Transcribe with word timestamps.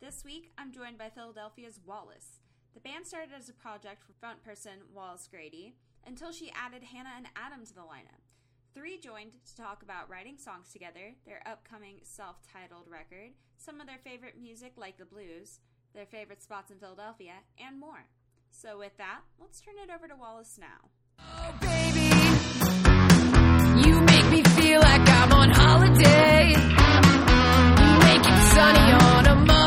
This 0.00 0.24
week, 0.24 0.50
I'm 0.56 0.72
joined 0.72 0.96
by 0.96 1.10
Philadelphia's 1.10 1.78
Wallace. 1.84 2.40
The 2.72 2.80
band 2.80 3.06
started 3.06 3.34
as 3.36 3.50
a 3.50 3.52
project 3.52 4.02
for 4.02 4.14
frontperson 4.14 4.78
Wallace 4.94 5.28
Grady 5.30 5.74
until 6.06 6.32
she 6.32 6.50
added 6.52 6.82
Hannah 6.82 7.12
and 7.18 7.26
Adam 7.36 7.66
to 7.66 7.74
the 7.74 7.82
lineup. 7.82 8.24
Three 8.74 8.98
joined 8.98 9.32
to 9.44 9.56
talk 9.56 9.82
about 9.82 10.08
writing 10.08 10.38
songs 10.38 10.72
together, 10.72 11.12
their 11.26 11.42
upcoming 11.44 11.96
self 12.02 12.36
titled 12.50 12.88
record, 12.88 13.32
some 13.58 13.78
of 13.78 13.86
their 13.86 13.98
favorite 14.02 14.40
music 14.40 14.72
like 14.78 14.96
the 14.96 15.04
blues, 15.04 15.60
their 15.94 16.06
favorite 16.06 16.42
spots 16.42 16.70
in 16.70 16.78
Philadelphia, 16.78 17.34
and 17.58 17.78
more. 17.78 18.06
So, 18.52 18.78
with 18.78 18.96
that, 18.96 19.20
let's 19.38 19.60
turn 19.60 19.74
it 19.86 19.90
over 19.94 20.08
to 20.08 20.16
Wallace 20.16 20.58
now. 20.58 20.88
Oh, 21.18 21.54
baby, 21.60 22.08
you 23.86 24.00
make 24.00 24.30
me 24.30 24.42
feel 24.62 24.80
like 24.80 25.06
I'm 25.06 25.32
on 25.32 25.50
holiday. 25.50 26.48
You 27.82 27.98
make 27.98 28.24
it 28.24 28.40
sunny 28.54 28.92
on 28.92 29.26
a 29.26 29.59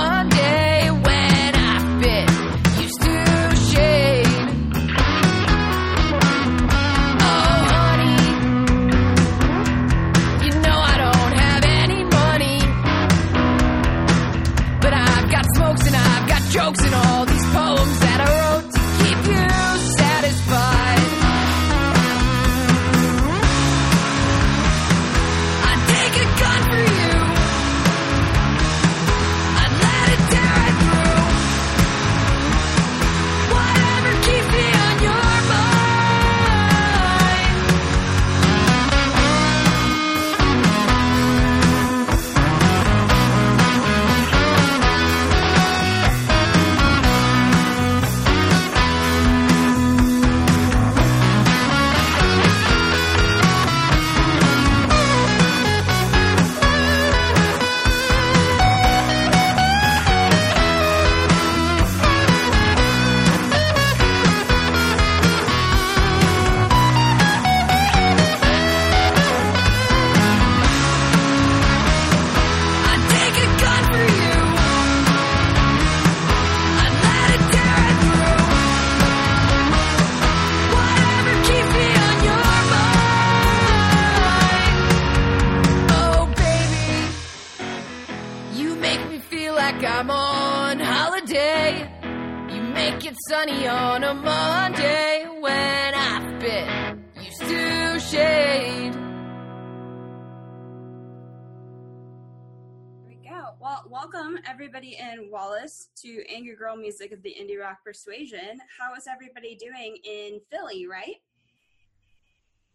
Girl 106.73 106.81
Music 106.81 107.11
of 107.11 107.21
the 107.21 107.35
Indie 107.39 107.59
Rock 107.59 107.83
Persuasion. 107.85 108.59
How 108.79 108.95
is 108.95 109.05
everybody 109.07 109.55
doing 109.55 109.97
in 110.03 110.39
Philly, 110.51 110.87
right? 110.87 111.17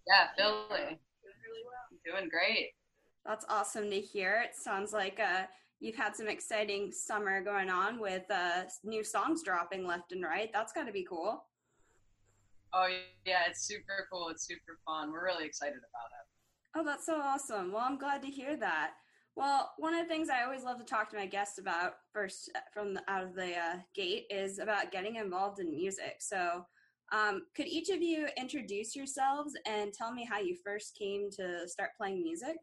Yeah, 0.07 0.29
Philly. 0.37 0.59
Doing 0.69 1.39
really 1.45 1.65
well. 1.65 2.15
Doing 2.15 2.29
great. 2.29 2.71
That's 3.27 3.45
awesome 3.49 3.91
to 3.91 4.01
hear. 4.01 4.43
It 4.45 4.55
sounds 4.55 4.93
like 4.93 5.19
uh, 5.19 5.43
you've 5.81 5.97
had 5.97 6.15
some 6.15 6.29
exciting 6.29 6.93
summer 6.93 7.43
going 7.43 7.71
on 7.71 8.01
with 8.01 8.23
uh, 8.31 8.63
new 8.85 9.03
songs 9.03 9.43
dropping 9.43 9.87
left 9.87 10.13
and 10.13 10.23
right. 10.23 10.51
That's 10.53 10.73
got 10.73 10.87
to 10.87 10.93
be 10.93 11.05
cool. 11.09 11.45
Oh 12.73 12.89
yeah, 13.25 13.43
it's 13.49 13.67
super 13.67 14.07
cool. 14.13 14.29
It's 14.29 14.47
super 14.47 14.79
fun. 14.87 15.11
We're 15.11 15.25
really 15.25 15.47
excited 15.47 15.79
about 15.79 16.11
it. 16.13 16.77
Oh, 16.77 16.85
that's 16.85 17.07
so 17.07 17.21
awesome. 17.21 17.73
Well, 17.73 17.85
I'm 17.85 17.99
glad 17.99 18.23
to 18.23 18.29
hear 18.29 18.57
that. 18.59 18.93
Well, 19.39 19.71
one 19.79 19.95
of 19.95 20.01
the 20.01 20.13
things 20.13 20.31
I 20.31 20.43
always 20.43 20.65
love 20.65 20.79
to 20.79 20.85
talk 20.85 21.09
to 21.11 21.17
my 21.17 21.25
guests 21.25 21.59
about 21.59 21.99
first 22.13 22.51
uh, 22.57 22.59
from 22.75 22.95
the, 22.95 23.03
out 23.07 23.23
of 23.23 23.37
the 23.37 23.57
uh, 23.57 23.77
gate 23.95 24.27
is 24.31 24.59
about 24.59 24.91
getting 24.91 25.15
involved 25.15 25.61
in 25.61 25.71
music. 25.71 26.17
So, 26.19 26.67
um, 27.13 27.43
could 27.55 27.69
each 27.69 27.89
of 27.89 28.03
you 28.03 28.27
introduce 28.37 28.97
yourselves 28.97 29.55
and 29.65 29.93
tell 29.93 30.13
me 30.13 30.27
how 30.29 30.41
you 30.41 30.57
first 30.65 30.99
came 30.99 31.31
to 31.37 31.69
start 31.69 31.91
playing 31.97 32.21
music? 32.21 32.57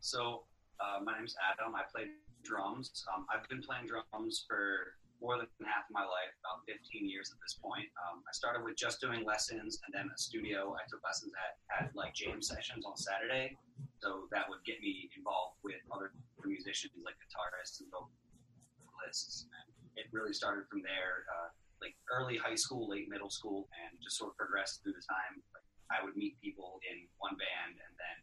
So 0.00 0.42
uh, 0.80 1.04
my 1.04 1.16
name's 1.16 1.36
Adam. 1.52 1.76
I 1.76 1.82
play 1.94 2.06
drums. 2.42 3.04
Um, 3.14 3.24
I've 3.32 3.48
been 3.48 3.62
playing 3.62 3.86
drums 3.86 4.44
for 4.48 4.94
more 5.20 5.38
than 5.40 5.48
half 5.64 5.88
of 5.88 5.92
my 5.92 6.04
life, 6.04 6.32
about 6.44 6.64
15 6.68 7.08
years 7.08 7.32
at 7.32 7.38
this 7.40 7.56
point. 7.56 7.88
Um, 8.06 8.20
I 8.26 8.32
started 8.32 8.62
with 8.64 8.76
just 8.76 9.00
doing 9.00 9.24
lessons 9.24 9.80
and 9.84 9.90
then 9.92 10.12
a 10.12 10.18
studio. 10.18 10.76
I 10.76 10.84
took 10.88 11.00
lessons 11.02 11.32
at, 11.34 11.56
at 11.72 11.96
like 11.96 12.12
jam 12.12 12.42
sessions 12.42 12.84
on 12.84 12.96
Saturday. 12.96 13.56
So 13.98 14.28
that 14.30 14.44
would 14.48 14.60
get 14.68 14.80
me 14.80 15.08
involved 15.16 15.56
with 15.64 15.80
other 15.90 16.12
musicians 16.44 16.94
like 17.02 17.18
guitarists 17.18 17.82
and 17.82 17.90
vocalists. 17.90 19.50
And 19.50 19.66
it 19.98 20.06
really 20.12 20.32
started 20.32 20.68
from 20.70 20.84
there, 20.84 21.26
uh, 21.32 21.50
like 21.80 21.96
early 22.12 22.36
high 22.36 22.54
school, 22.54 22.86
late 22.86 23.08
middle 23.08 23.30
school, 23.32 23.66
and 23.82 23.98
just 23.98 24.20
sort 24.20 24.32
of 24.32 24.36
progressed 24.38 24.84
through 24.84 24.94
the 24.94 25.04
time. 25.04 25.42
Like 25.56 25.66
I 25.90 26.04
would 26.04 26.14
meet 26.14 26.38
people 26.38 26.78
in 26.86 27.08
one 27.18 27.34
band 27.34 27.74
and 27.74 27.92
then 27.98 28.16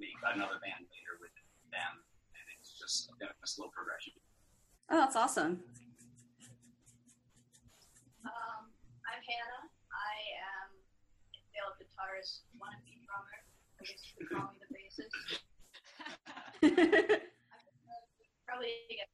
make 0.00 0.16
another 0.24 0.62
band 0.62 0.88
later 0.88 1.20
with 1.20 1.32
them, 1.72 1.92
and 2.32 2.44
it's 2.56 2.78
just 2.78 3.10
been 3.18 3.28
a 3.28 3.46
slow 3.46 3.68
progression. 3.74 4.14
Oh, 4.90 5.02
that's 5.02 5.16
awesome. 5.16 5.60
Um, 8.26 8.74
I'm 9.06 9.22
Hannah. 9.22 9.70
I 9.94 10.14
am 10.50 10.74
a 11.30 11.38
failed 11.54 11.78
guitarist, 11.78 12.42
wannabe 12.58 12.98
drummer. 13.06 13.38
I 13.78 13.86
guess 13.86 14.02
you 14.02 14.18
could 14.18 14.34
call 14.34 14.50
me 14.50 14.58
the 14.58 14.70
bassist. 14.74 15.14
Probably 18.50 18.74
get 18.90 19.06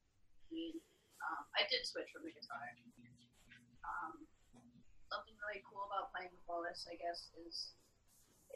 um, 1.21 1.45
I 1.53 1.69
did 1.69 1.85
switch 1.85 2.09
from 2.09 2.25
the 2.25 2.33
guitar. 2.33 2.73
Um, 3.85 4.25
something 5.13 5.37
really 5.45 5.61
cool 5.69 5.85
about 5.85 6.09
playing 6.09 6.33
with 6.33 6.41
Wallace, 6.49 6.89
I 6.89 6.97
guess, 6.97 7.29
is 7.37 7.77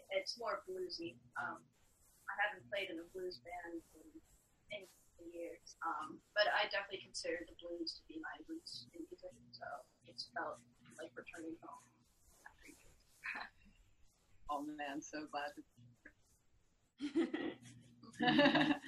it's 0.09 0.42
more 0.42 0.65
bluesy. 0.65 1.21
Um, 1.38 1.62
I 2.25 2.33
haven't 2.42 2.65
played 2.74 2.89
in 2.89 2.98
a 2.98 3.06
blues 3.13 3.38
band 3.45 3.86
in 4.74 4.81
years, 5.25 5.75
um, 5.81 6.22
but 6.38 6.46
I 6.54 6.69
definitely 6.69 7.02
consider 7.02 7.42
the 7.50 7.58
blues 7.58 7.98
to 7.98 8.02
be 8.06 8.22
my 8.22 8.36
roots 8.46 8.86
in 8.94 9.02
music. 9.10 9.34
So 9.52 9.66
it's 10.06 10.30
felt 10.34 10.62
like 11.02 11.12
returning 11.18 11.58
home. 11.64 11.81
Oh 14.48 14.64
man, 14.64 15.04
so 15.04 15.28
glad. 15.28 15.52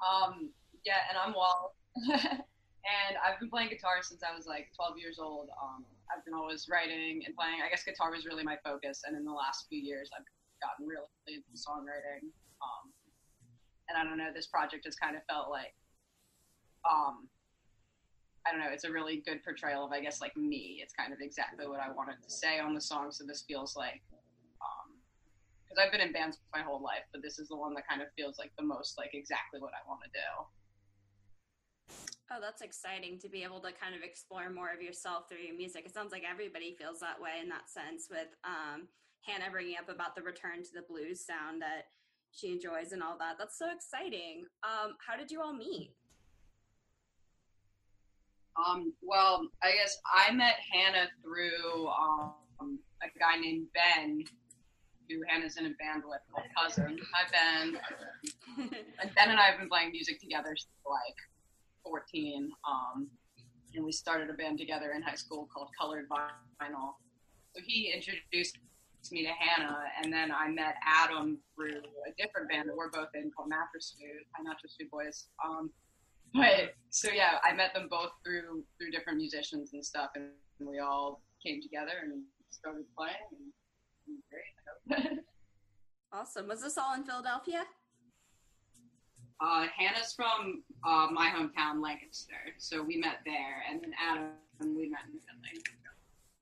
um, 0.00 0.48
yeah, 0.80 1.04
and 1.12 1.20
I'm 1.20 1.36
Wall, 1.36 1.76
and 2.08 3.14
I've 3.20 3.36
been 3.36 3.52
playing 3.52 3.68
guitar 3.68 4.00
since 4.00 4.24
I 4.24 4.32
was 4.32 4.46
like 4.48 4.72
12 4.80 4.96
years 4.96 5.20
old. 5.20 5.52
Um, 5.60 5.84
I've 6.08 6.24
been 6.24 6.32
always 6.32 6.72
writing 6.72 7.20
and 7.26 7.36
playing. 7.36 7.60
I 7.60 7.68
guess 7.68 7.84
guitar 7.84 8.16
was 8.16 8.24
really 8.24 8.48
my 8.48 8.56
focus, 8.64 9.04
and 9.04 9.12
in 9.12 9.28
the 9.28 9.36
last 9.36 9.68
few 9.68 9.76
years, 9.76 10.08
I've 10.16 10.24
gotten 10.64 10.88
really 10.88 11.04
into 11.28 11.52
songwriting. 11.52 12.32
Um, 12.64 12.93
and 13.88 13.98
I 13.98 14.04
don't 14.04 14.18
know, 14.18 14.30
this 14.34 14.46
project 14.46 14.84
has 14.86 14.96
kind 14.96 15.16
of 15.16 15.22
felt 15.28 15.50
like, 15.50 15.74
um, 16.88 17.28
I 18.46 18.50
don't 18.50 18.60
know, 18.60 18.70
it's 18.72 18.84
a 18.84 18.92
really 18.92 19.22
good 19.24 19.42
portrayal 19.42 19.86
of, 19.86 19.92
I 19.92 20.00
guess, 20.00 20.20
like 20.20 20.36
me. 20.36 20.80
It's 20.82 20.92
kind 20.92 21.12
of 21.12 21.20
exactly 21.20 21.66
what 21.66 21.80
I 21.80 21.90
wanted 21.90 22.22
to 22.22 22.30
say 22.30 22.58
on 22.60 22.74
the 22.74 22.80
song. 22.80 23.10
So 23.10 23.24
this 23.24 23.44
feels 23.46 23.74
like, 23.74 24.02
because 25.74 25.80
I've 25.82 25.92
been 25.92 26.06
in 26.06 26.12
bands 26.12 26.38
my 26.54 26.62
whole 26.62 26.82
life, 26.82 27.02
but 27.12 27.22
this 27.22 27.38
is 27.38 27.48
the 27.48 27.56
one 27.56 27.74
that 27.74 27.88
kind 27.88 28.00
of 28.00 28.08
feels 28.16 28.38
like 28.38 28.52
the 28.56 28.64
most 28.64 28.96
like 28.96 29.10
exactly 29.12 29.60
what 29.60 29.72
I 29.74 29.82
want 29.88 30.00
to 30.06 30.10
do. 30.14 30.28
Oh, 32.30 32.38
that's 32.40 32.62
exciting 32.62 33.18
to 33.20 33.28
be 33.28 33.42
able 33.42 33.60
to 33.60 33.72
kind 33.72 33.94
of 33.94 34.02
explore 34.02 34.48
more 34.50 34.72
of 34.72 34.80
yourself 34.80 35.28
through 35.28 35.44
your 35.44 35.56
music. 35.56 35.84
It 35.84 35.92
sounds 35.92 36.12
like 36.12 36.22
everybody 36.24 36.74
feels 36.78 37.00
that 37.00 37.20
way 37.20 37.42
in 37.42 37.48
that 37.50 37.68
sense 37.68 38.08
with 38.08 38.32
um, 38.44 38.88
Hannah 39.26 39.50
bringing 39.50 39.76
up 39.76 39.88
about 39.90 40.14
the 40.14 40.22
return 40.22 40.62
to 40.62 40.72
the 40.72 40.86
blues 40.88 41.20
sound 41.20 41.60
that 41.60 41.92
she 42.34 42.52
enjoys 42.52 42.92
and 42.92 43.02
all 43.02 43.16
that. 43.18 43.36
That's 43.38 43.58
so 43.58 43.66
exciting. 43.70 44.44
Um, 44.64 44.94
how 45.06 45.16
did 45.16 45.30
you 45.30 45.40
all 45.40 45.52
meet? 45.52 45.92
Um, 48.56 48.92
well, 49.02 49.48
I 49.62 49.72
guess 49.72 49.98
I 50.12 50.32
met 50.32 50.56
Hannah 50.72 51.08
through 51.22 51.88
um, 51.88 52.78
a 53.02 53.18
guy 53.18 53.40
named 53.40 53.66
Ben, 53.74 54.22
who 55.08 55.22
Hannah's 55.28 55.56
in 55.56 55.66
a 55.66 55.70
band 55.70 56.02
with 56.06 56.20
called 56.32 56.46
Cousin. 56.56 56.98
Hi, 57.12 57.28
Ben. 57.32 57.78
and 59.02 59.14
Ben 59.14 59.30
and 59.30 59.38
I 59.38 59.44
have 59.44 59.58
been 59.58 59.68
playing 59.68 59.90
music 59.92 60.20
together 60.20 60.54
since 60.56 60.68
like 60.86 61.16
14. 61.84 62.50
Um, 62.68 63.08
and 63.74 63.84
we 63.84 63.92
started 63.92 64.30
a 64.30 64.34
band 64.34 64.58
together 64.58 64.92
in 64.92 65.02
high 65.02 65.16
school 65.16 65.48
called 65.52 65.68
Colored 65.78 66.06
Vinyl. 66.08 66.94
So 67.54 67.62
he 67.64 67.92
introduced 67.92 68.58
me 69.12 69.22
to 69.22 69.30
Hannah, 69.30 69.84
and 70.02 70.12
then 70.12 70.30
I 70.32 70.48
met 70.48 70.76
Adam 70.86 71.38
through 71.54 71.78
a 71.78 72.12
different 72.16 72.48
band 72.48 72.68
that 72.68 72.76
we're 72.76 72.90
both 72.90 73.08
in 73.14 73.30
called 73.36 73.48
Mattress 73.48 73.96
Food. 73.98 74.24
Hi, 74.34 74.42
Mattress 74.42 74.76
Food 74.78 74.90
Boys. 74.90 75.28
Um, 75.44 75.70
but 76.34 76.74
so 76.90 77.10
yeah, 77.10 77.38
I 77.44 77.52
met 77.54 77.74
them 77.74 77.88
both 77.88 78.10
through 78.24 78.64
through 78.78 78.90
different 78.90 79.18
musicians 79.18 79.72
and 79.72 79.84
stuff, 79.84 80.10
and 80.16 80.30
we 80.60 80.78
all 80.80 81.22
came 81.44 81.62
together 81.62 81.92
and 82.02 82.22
started 82.50 82.84
playing. 82.96 83.14
And 83.32 83.52
it 84.06 84.12
was 84.12 84.98
great. 85.06 85.18
awesome. 86.12 86.48
Was 86.48 86.62
this 86.62 86.78
all 86.78 86.94
in 86.94 87.04
Philadelphia? 87.04 87.64
Uh, 89.40 89.66
Hannah's 89.76 90.14
from 90.14 90.62
uh, 90.86 91.08
my 91.12 91.28
hometown, 91.28 91.82
Lancaster, 91.82 92.54
so 92.58 92.82
we 92.82 92.96
met 92.96 93.18
there, 93.26 93.62
and 93.68 93.82
then 93.82 93.92
Adam 94.00 94.30
and 94.60 94.76
we 94.76 94.88
met 94.88 95.00
in 95.12 95.18
Philly. 95.20 95.62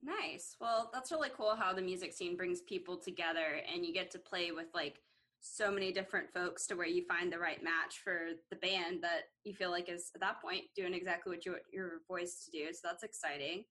Nice. 0.02 0.56
Well, 0.60 0.90
that's 0.92 1.12
really 1.12 1.30
cool 1.36 1.54
how 1.54 1.72
the 1.72 1.82
music 1.82 2.12
scene 2.12 2.36
brings 2.36 2.60
people 2.60 2.96
together, 2.96 3.60
and 3.72 3.86
you 3.86 3.94
get 3.94 4.10
to 4.12 4.18
play 4.18 4.50
with 4.50 4.66
like 4.74 5.00
so 5.40 5.70
many 5.70 5.92
different 5.92 6.32
folks 6.32 6.66
to 6.66 6.74
where 6.74 6.86
you 6.86 7.04
find 7.04 7.32
the 7.32 7.38
right 7.38 7.62
match 7.62 8.00
for 8.02 8.30
the 8.50 8.56
band 8.56 9.02
that 9.02 9.30
you 9.44 9.54
feel 9.54 9.70
like 9.70 9.88
is 9.88 10.10
at 10.14 10.20
that 10.20 10.40
point 10.40 10.64
doing 10.76 10.94
exactly 10.94 11.30
what 11.30 11.44
you 11.44 11.52
want 11.52 11.64
your 11.72 12.00
voice 12.08 12.44
to 12.44 12.50
do. 12.50 12.72
So 12.72 12.80
that's 12.84 13.02
exciting. 13.02 13.64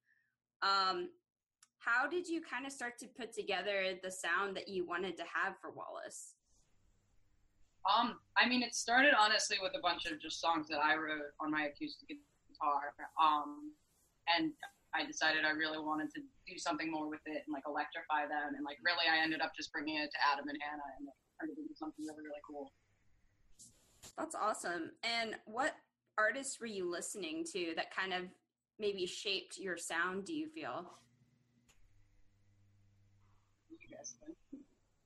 Um, 0.61 1.09
how 1.79 2.07
did 2.07 2.27
you 2.27 2.41
kind 2.41 2.65
of 2.65 2.71
start 2.71 2.99
to 2.99 3.07
put 3.07 3.33
together 3.33 3.95
the 4.03 4.11
sound 4.11 4.55
that 4.55 4.67
you 4.67 4.85
wanted 4.85 5.17
to 5.17 5.23
have 5.23 5.55
for 5.59 5.71
Wallace? 5.71 6.35
Um, 7.89 8.19
I 8.37 8.47
mean, 8.47 8.61
it 8.61 8.75
started 8.75 9.13
honestly 9.17 9.57
with 9.61 9.71
a 9.75 9.81
bunch 9.81 10.05
of 10.05 10.21
just 10.21 10.39
songs 10.39 10.67
that 10.69 10.79
I 10.79 10.95
wrote 10.95 11.33
on 11.39 11.51
my 11.51 11.63
acoustic 11.63 12.09
guitar. 12.09 12.93
Um, 13.19 13.71
and 14.27 14.51
I 14.93 15.05
decided 15.05 15.45
I 15.45 15.51
really 15.51 15.79
wanted 15.79 16.11
to 16.15 16.21
do 16.21 16.57
something 16.57 16.91
more 16.91 17.07
with 17.07 17.23
it 17.25 17.43
and 17.47 17.53
like 17.53 17.63
electrify 17.65 18.27
them. 18.27 18.55
And 18.55 18.65
like 18.65 18.77
really, 18.83 19.07
I 19.07 19.23
ended 19.23 19.39
up 19.39 19.55
just 19.55 19.71
bringing 19.71 19.97
it 19.97 20.11
to 20.11 20.19
Adam 20.31 20.47
and 20.47 20.57
Hannah 20.59 20.89
and 20.99 21.07
like, 21.07 21.15
turned 21.39 21.51
it 21.55 21.61
into 21.61 21.75
something 21.75 22.03
really, 22.05 22.23
really 22.27 22.43
cool. 22.43 22.71
That's 24.17 24.35
awesome. 24.35 24.91
And 25.03 25.35
what 25.45 25.75
artists 26.17 26.59
were 26.59 26.67
you 26.67 26.91
listening 26.91 27.45
to 27.53 27.73
that 27.75 27.95
kind 27.95 28.13
of 28.13 28.23
maybe 28.79 29.05
shaped 29.05 29.57
your 29.57 29.77
sound? 29.77 30.25
Do 30.25 30.33
you 30.33 30.49
feel? 30.49 30.91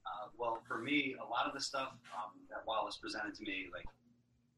Uh, 0.06 0.28
well, 0.38 0.62
for 0.68 0.80
me, 0.80 1.16
a 1.22 1.26
lot 1.30 1.46
of 1.46 1.54
the 1.54 1.62
stuff 1.62 1.90
um, 2.16 2.32
that 2.50 2.66
Wallace 2.66 2.98
presented 2.98 3.36
to 3.36 3.44
me, 3.44 3.68
like 3.74 3.86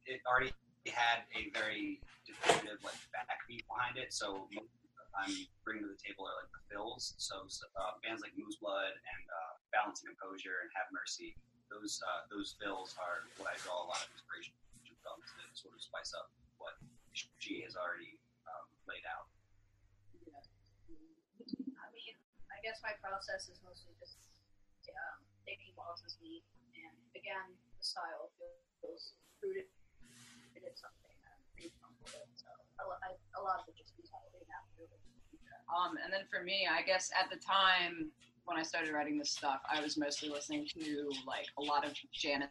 it 0.05 0.21
already 0.29 0.53
had 0.87 1.23
a 1.35 1.49
very 1.57 1.99
definitive 2.25 2.79
like 2.83 2.95
backbeat 3.11 3.65
behind 3.67 3.97
it. 3.97 4.13
So 4.13 4.47
I'm 5.15 5.33
bringing 5.63 5.85
to 5.85 5.91
the 5.91 5.99
table 5.99 6.27
are 6.27 6.35
like 6.37 6.51
the 6.51 6.63
fills. 6.67 7.15
So 7.17 7.47
uh, 7.77 7.97
bands 8.03 8.19
like 8.19 8.35
Moose 8.35 8.59
Blood 8.59 8.91
and 8.91 9.23
uh, 9.27 9.53
Balance 9.71 10.03
and 10.03 10.11
Composure 10.15 10.65
and 10.65 10.69
Have 10.75 10.89
Mercy. 10.91 11.37
Those 11.67 11.99
uh, 11.99 12.27
those 12.31 12.55
fills 12.59 12.95
are 12.95 13.27
what 13.35 13.51
I 13.51 13.55
draw 13.59 13.83
a 13.83 13.87
lot 13.87 13.99
of 14.03 14.09
inspiration 14.15 14.55
from 15.03 15.19
to 15.19 15.43
sort 15.55 15.75
of 15.75 15.81
spice 15.83 16.11
up 16.15 16.31
what 16.59 16.75
she 17.15 17.63
has 17.63 17.75
already 17.75 18.19
um, 18.47 18.67
laid 18.87 19.03
out. 19.07 19.27
Yeah. 20.27 20.43
I 21.75 21.87
mean, 21.91 22.15
I 22.51 22.59
guess 22.63 22.79
my 22.83 22.95
process 23.03 23.51
is 23.51 23.59
mostly 23.63 23.95
just 23.99 24.19
um, 24.91 25.19
taking 25.43 25.75
Wallace's 25.75 26.15
beat, 26.19 26.43
and 26.75 26.95
again, 27.15 27.51
the 27.55 27.83
style 27.83 28.31
feels 28.79 29.15
rooted 29.43 29.67
in 30.55 30.75
something. 30.75 31.15
I'm 31.23 31.39
pretty 31.55 31.71
comfortable 31.79 32.23
with. 32.23 32.31
So 32.39 32.51
a, 32.79 32.83
a 32.83 33.41
lot 33.43 33.63
of 33.63 33.71
it 33.71 33.75
just 33.75 33.95
mentality 33.95 34.43
now. 34.47 34.63
Um, 35.69 35.97
and 36.03 36.11
then 36.11 36.21
for 36.31 36.43
me, 36.43 36.67
I 36.69 36.81
guess 36.81 37.11
at 37.19 37.29
the 37.29 37.37
time 37.37 38.11
when 38.45 38.57
I 38.57 38.63
started 38.63 38.93
writing 38.93 39.17
this 39.17 39.31
stuff, 39.31 39.61
I 39.71 39.81
was 39.81 39.97
mostly 39.97 40.29
listening 40.29 40.65
to 40.79 41.11
like 41.27 41.45
a 41.57 41.61
lot 41.61 41.85
of 41.85 41.93
Janis 42.13 42.49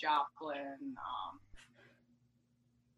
Joplin, 0.00 0.96
um, 0.98 1.38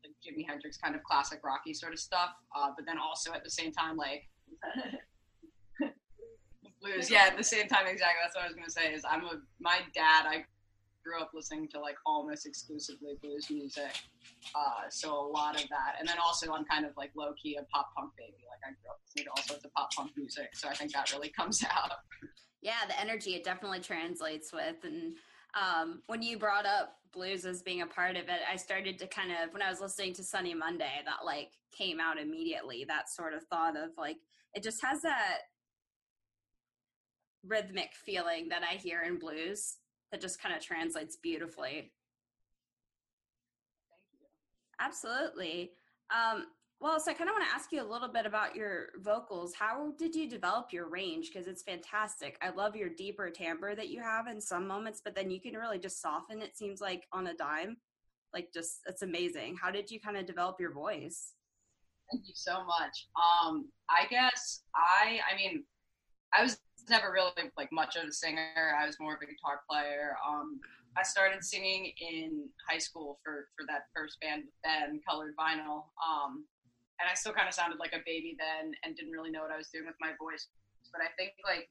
like 0.02 0.14
Jimi 0.24 0.48
Hendrix, 0.48 0.78
kind 0.78 0.94
of 0.94 1.02
classic 1.04 1.40
rocky 1.44 1.74
sort 1.74 1.92
of 1.92 1.98
stuff. 1.98 2.30
Uh, 2.56 2.70
but 2.74 2.86
then 2.86 2.96
also 2.98 3.32
at 3.32 3.44
the 3.44 3.50
same 3.50 3.70
time, 3.72 3.96
like 3.96 4.28
blues. 6.80 7.10
Yeah, 7.10 7.26
at 7.26 7.36
the 7.36 7.44
same 7.44 7.68
time, 7.68 7.86
exactly. 7.86 8.18
That's 8.22 8.34
what 8.34 8.44
I 8.44 8.46
was 8.46 8.56
gonna 8.56 8.70
say. 8.70 8.94
Is 8.94 9.04
I'm 9.08 9.24
a 9.24 9.40
my 9.60 9.80
dad. 9.94 10.26
I 10.26 10.44
grew 11.04 11.20
up 11.20 11.30
listening 11.34 11.68
to 11.68 11.80
like 11.80 11.96
almost 12.06 12.46
exclusively 12.46 13.14
blues 13.22 13.48
music. 13.50 13.92
Uh, 14.54 14.88
so 14.90 15.14
a 15.14 15.28
lot 15.28 15.56
of 15.56 15.68
that, 15.68 15.94
and 15.98 16.08
then 16.08 16.16
also 16.24 16.52
I'm 16.52 16.64
kind 16.64 16.84
of 16.84 16.92
like 16.96 17.10
low 17.16 17.32
key 17.40 17.56
a 17.60 17.64
pop 17.74 17.88
punk 17.96 18.12
baby. 18.16 18.44
Like 18.48 18.60
I 18.64 18.74
grew 18.80 18.90
up 18.90 19.00
listening 19.06 19.24
to 19.26 19.30
all 19.30 19.42
sorts 19.42 19.64
of 19.64 19.72
pop 19.74 19.92
punk 19.94 20.12
music, 20.16 20.50
so 20.54 20.68
I 20.68 20.74
think 20.74 20.92
that 20.92 21.12
really 21.12 21.28
comes 21.38 21.64
out. 21.64 21.92
Yeah, 22.60 22.86
the 22.86 22.98
energy 23.00 23.34
it 23.34 23.44
definitely 23.44 23.80
translates 23.80 24.52
with, 24.52 24.76
and 24.84 25.14
um, 25.54 26.02
when 26.06 26.22
you 26.22 26.38
brought 26.38 26.66
up 26.66 26.96
blues 27.12 27.44
as 27.44 27.62
being 27.62 27.82
a 27.82 27.86
part 27.86 28.16
of 28.16 28.24
it, 28.24 28.40
I 28.50 28.56
started 28.56 28.98
to 28.98 29.06
kind 29.06 29.30
of 29.30 29.52
when 29.52 29.62
I 29.62 29.70
was 29.70 29.80
listening 29.80 30.14
to 30.14 30.24
Sunny 30.24 30.54
Monday, 30.54 31.00
that 31.04 31.24
like 31.24 31.50
came 31.76 32.00
out 32.00 32.18
immediately. 32.18 32.84
That 32.86 33.10
sort 33.10 33.34
of 33.34 33.42
thought 33.44 33.76
of 33.76 33.90
like 33.96 34.16
it 34.54 34.62
just 34.62 34.84
has 34.84 35.02
that 35.02 35.38
rhythmic 37.46 37.90
feeling 38.04 38.48
that 38.48 38.62
I 38.62 38.74
hear 38.74 39.02
in 39.02 39.18
blues 39.18 39.76
that 40.10 40.20
just 40.20 40.40
kind 40.40 40.54
of 40.54 40.62
translates 40.62 41.16
beautifully. 41.16 41.92
Absolutely. 44.80 45.72
Um, 46.10 46.46
well, 46.80 47.00
so 47.00 47.10
I 47.10 47.14
kind 47.14 47.28
of 47.28 47.34
want 47.34 47.44
to 47.48 47.54
ask 47.54 47.72
you 47.72 47.82
a 47.82 47.90
little 47.90 48.08
bit 48.08 48.24
about 48.24 48.54
your 48.54 48.90
vocals. 49.00 49.52
How 49.52 49.92
did 49.98 50.14
you 50.14 50.28
develop 50.30 50.72
your 50.72 50.88
range? 50.88 51.30
Because 51.32 51.48
it's 51.48 51.62
fantastic. 51.62 52.38
I 52.40 52.50
love 52.50 52.76
your 52.76 52.88
deeper 52.88 53.30
timbre 53.30 53.74
that 53.74 53.88
you 53.88 54.00
have 54.00 54.28
in 54.28 54.40
some 54.40 54.68
moments, 54.68 55.00
but 55.04 55.16
then 55.16 55.28
you 55.28 55.40
can 55.40 55.54
really 55.54 55.80
just 55.80 56.00
soften. 56.00 56.40
It 56.40 56.56
seems 56.56 56.80
like 56.80 57.08
on 57.12 57.26
a 57.26 57.34
dime. 57.34 57.78
Like 58.32 58.52
just 58.54 58.80
it's 58.86 59.02
amazing. 59.02 59.56
How 59.60 59.72
did 59.72 59.90
you 59.90 59.98
kind 59.98 60.16
of 60.16 60.26
develop 60.26 60.60
your 60.60 60.72
voice? 60.72 61.32
Thank 62.12 62.28
you 62.28 62.34
so 62.36 62.64
much. 62.64 63.08
Um, 63.16 63.68
I 63.90 64.06
guess 64.08 64.62
I, 64.74 65.18
I 65.30 65.36
mean, 65.36 65.64
I 66.32 66.42
was 66.42 66.58
never 66.90 67.12
really 67.12 67.30
like 67.56 67.72
much 67.72 67.96
of 67.96 68.08
a 68.08 68.12
singer. 68.12 68.74
I 68.78 68.86
was 68.86 68.96
more 69.00 69.14
of 69.14 69.20
a 69.22 69.26
guitar 69.26 69.60
player. 69.68 70.16
Um, 70.26 70.60
I 70.96 71.02
started 71.02 71.44
singing 71.44 71.92
in 72.00 72.48
high 72.68 72.78
school 72.78 73.18
for 73.22 73.48
for 73.56 73.66
that 73.66 73.86
first 73.94 74.20
band 74.20 74.44
with 74.44 74.54
Ben, 74.62 75.00
Colored 75.08 75.34
Vinyl. 75.38 75.86
Um, 75.98 76.44
and 77.00 77.06
I 77.08 77.14
still 77.14 77.32
kind 77.32 77.46
of 77.46 77.54
sounded 77.54 77.78
like 77.78 77.92
a 77.92 78.02
baby 78.04 78.36
then, 78.38 78.72
and 78.82 78.96
didn't 78.96 79.12
really 79.12 79.30
know 79.30 79.42
what 79.42 79.52
I 79.52 79.56
was 79.56 79.68
doing 79.68 79.86
with 79.86 79.94
my 80.00 80.12
voice. 80.18 80.48
But 80.92 81.02
I 81.02 81.14
think 81.16 81.32
like 81.44 81.68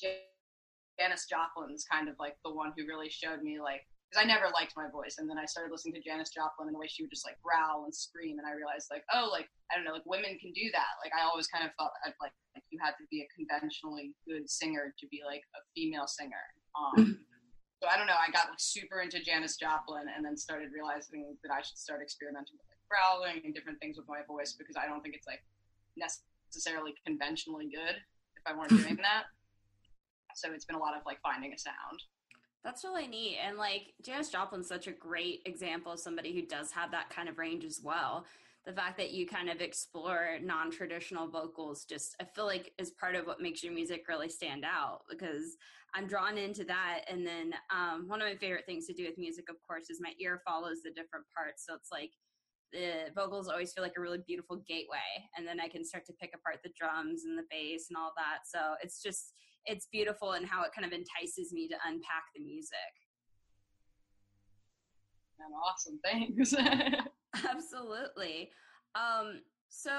Janis 0.00 1.26
Joplin's 1.26 1.84
kind 1.84 2.08
of 2.08 2.16
like 2.18 2.36
the 2.44 2.52
one 2.52 2.72
who 2.76 2.86
really 2.86 3.08
showed 3.08 3.42
me 3.42 3.60
like 3.60 3.86
because 4.06 4.22
I 4.22 4.26
never 4.26 4.46
liked 4.54 4.78
my 4.78 4.86
voice, 4.86 5.18
and 5.18 5.26
then 5.26 5.38
I 5.38 5.46
started 5.46 5.74
listening 5.74 5.98
to 5.98 6.04
Janis 6.04 6.30
Joplin 6.30 6.70
and 6.70 6.74
the 6.74 6.78
way 6.78 6.86
she 6.86 7.02
would 7.02 7.10
just 7.10 7.26
like 7.26 7.36
growl 7.42 7.84
and 7.84 7.94
scream, 7.94 8.38
and 8.38 8.46
I 8.46 8.54
realized 8.54 8.86
like 8.90 9.02
oh 9.10 9.28
like 9.30 9.50
I 9.70 9.74
don't 9.74 9.82
know 9.82 9.92
like 9.92 10.06
women 10.06 10.38
can 10.38 10.54
do 10.54 10.70
that. 10.70 10.94
Like 11.02 11.10
I 11.10 11.26
always 11.26 11.50
kind 11.50 11.66
of 11.66 11.74
thought 11.74 11.90
I'd, 12.06 12.14
like 12.22 12.34
like 12.54 12.64
you 12.70 12.78
had 12.78 12.94
to 13.02 13.04
be 13.10 13.26
a 13.26 13.28
conventionally 13.34 14.14
good 14.26 14.46
singer 14.48 14.94
to 14.94 15.04
be 15.10 15.26
like 15.26 15.42
a 15.58 15.60
female 15.74 16.06
singer. 16.06 16.44
Um, 16.76 17.24
so 17.82 17.88
I 17.90 17.98
don't 17.98 18.06
know. 18.06 18.16
I 18.16 18.32
got 18.32 18.48
like 18.48 18.62
super 18.62 19.02
into 19.02 19.20
Janis 19.20 19.56
Joplin, 19.58 20.06
and 20.08 20.24
then 20.24 20.36
started 20.38 20.70
realizing 20.72 21.36
that 21.42 21.52
I 21.52 21.60
should 21.60 21.76
start 21.76 22.00
experimenting 22.00 22.56
with 22.56 22.66
like 22.70 22.80
growling 22.88 23.42
and 23.44 23.52
different 23.52 23.82
things 23.82 23.98
with 23.98 24.06
my 24.08 24.22
voice 24.24 24.54
because 24.56 24.78
I 24.78 24.86
don't 24.86 25.02
think 25.02 25.14
it's 25.18 25.26
like 25.26 25.42
necessarily 25.98 26.94
conventionally 27.04 27.68
good 27.68 27.96
if 28.00 28.44
I 28.46 28.56
weren't 28.56 28.70
doing 28.70 28.96
that. 29.04 29.28
So 30.34 30.52
it's 30.52 30.64
been 30.64 30.76
a 30.76 30.80
lot 30.80 30.96
of 30.96 31.02
like 31.04 31.20
finding 31.20 31.52
a 31.52 31.58
sound. 31.58 32.00
That's 32.66 32.82
really 32.82 33.06
neat. 33.06 33.38
And 33.46 33.56
like 33.56 33.94
Janis 34.02 34.28
Joplin's 34.28 34.66
such 34.66 34.88
a 34.88 34.92
great 34.92 35.42
example 35.46 35.92
of 35.92 36.00
somebody 36.00 36.34
who 36.34 36.42
does 36.42 36.72
have 36.72 36.90
that 36.90 37.10
kind 37.10 37.28
of 37.28 37.38
range 37.38 37.64
as 37.64 37.80
well 37.82 38.26
the 38.66 38.72
fact 38.72 38.98
that 38.98 39.12
you 39.12 39.26
kind 39.26 39.48
of 39.48 39.60
explore 39.60 40.38
non-traditional 40.42 41.28
vocals 41.28 41.84
just 41.84 42.16
i 42.20 42.24
feel 42.24 42.46
like 42.46 42.72
is 42.78 42.90
part 42.90 43.14
of 43.14 43.24
what 43.24 43.40
makes 43.40 43.62
your 43.62 43.72
music 43.72 44.04
really 44.08 44.28
stand 44.28 44.64
out 44.64 45.02
because 45.08 45.56
i'm 45.94 46.06
drawn 46.06 46.36
into 46.36 46.64
that 46.64 47.02
and 47.08 47.24
then 47.24 47.54
um, 47.72 48.08
one 48.08 48.20
of 48.20 48.26
my 48.26 48.34
favorite 48.34 48.66
things 48.66 48.86
to 48.86 48.92
do 48.92 49.04
with 49.04 49.16
music 49.16 49.48
of 49.48 49.56
course 49.66 49.88
is 49.88 50.00
my 50.00 50.12
ear 50.20 50.42
follows 50.44 50.78
the 50.82 50.90
different 50.90 51.24
parts 51.34 51.64
so 51.64 51.74
it's 51.74 51.92
like 51.92 52.10
the 52.72 53.10
vocals 53.14 53.48
always 53.48 53.72
feel 53.72 53.84
like 53.84 53.94
a 53.96 54.00
really 54.00 54.18
beautiful 54.26 54.62
gateway 54.68 54.98
and 55.36 55.46
then 55.46 55.60
i 55.60 55.68
can 55.68 55.84
start 55.84 56.04
to 56.04 56.12
pick 56.20 56.32
apart 56.34 56.58
the 56.64 56.70
drums 56.78 57.22
and 57.24 57.38
the 57.38 57.44
bass 57.50 57.86
and 57.88 57.96
all 57.96 58.12
that. 58.16 58.46
So 58.46 58.74
it's 58.82 59.02
just 59.02 59.32
it's 59.64 59.88
beautiful 59.90 60.32
and 60.32 60.46
how 60.46 60.62
it 60.62 60.70
kind 60.74 60.86
of 60.86 60.92
entices 60.92 61.52
me 61.52 61.66
to 61.68 61.74
unpack 61.86 62.24
the 62.34 62.42
music. 62.42 62.92
And 65.40 65.52
awesome, 65.64 65.98
thanks. 66.04 66.54
absolutely. 67.50 68.50
Um 68.94 69.40
so 69.68 69.90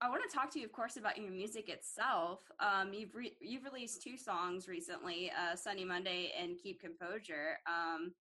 i 0.00 0.08
want 0.08 0.22
to 0.22 0.34
talk 0.34 0.52
to 0.52 0.60
you 0.60 0.64
of 0.64 0.72
course 0.72 0.96
about 0.96 1.18
your 1.18 1.30
music 1.30 1.68
itself. 1.68 2.40
Um 2.60 2.92
you've 2.92 3.14
re- 3.14 3.36
you've 3.40 3.64
released 3.64 4.02
two 4.02 4.16
songs 4.16 4.68
recently 4.68 5.30
uh 5.30 5.56
sunny 5.56 5.84
monday 5.84 6.32
and 6.40 6.56
keep 6.62 6.80
composure. 6.80 7.58
Um 7.66 8.12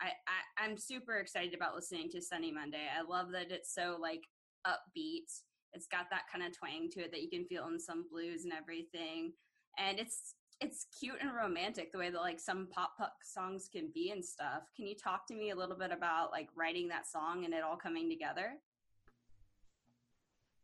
I, 0.00 0.06
I 0.06 0.64
I'm 0.64 0.76
super 0.76 1.18
excited 1.18 1.54
about 1.54 1.74
listening 1.74 2.08
to 2.10 2.22
Sunny 2.22 2.52
Monday. 2.52 2.86
I 2.96 3.02
love 3.02 3.30
that 3.32 3.50
it's 3.50 3.74
so 3.74 3.98
like 4.00 4.22
upbeat. 4.66 5.30
It's 5.72 5.86
got 5.86 6.06
that 6.10 6.22
kind 6.30 6.44
of 6.44 6.56
twang 6.56 6.90
to 6.92 7.00
it 7.00 7.12
that 7.12 7.22
you 7.22 7.30
can 7.30 7.46
feel 7.46 7.66
in 7.68 7.80
some 7.80 8.04
blues 8.10 8.44
and 8.44 8.52
everything. 8.52 9.32
And 9.78 9.98
it's 9.98 10.34
it's 10.60 10.86
cute 10.98 11.16
and 11.20 11.34
romantic 11.34 11.90
the 11.90 11.98
way 11.98 12.10
that 12.10 12.20
like 12.20 12.38
some 12.38 12.68
pop 12.72 12.92
punk 12.96 13.10
songs 13.24 13.68
can 13.72 13.90
be 13.94 14.10
and 14.10 14.24
stuff. 14.24 14.62
Can 14.76 14.86
you 14.86 14.94
talk 14.94 15.26
to 15.26 15.34
me 15.34 15.50
a 15.50 15.56
little 15.56 15.76
bit 15.76 15.90
about 15.90 16.30
like 16.30 16.48
writing 16.54 16.88
that 16.88 17.08
song 17.08 17.44
and 17.44 17.52
it 17.52 17.64
all 17.64 17.76
coming 17.76 18.08
together? 18.08 18.52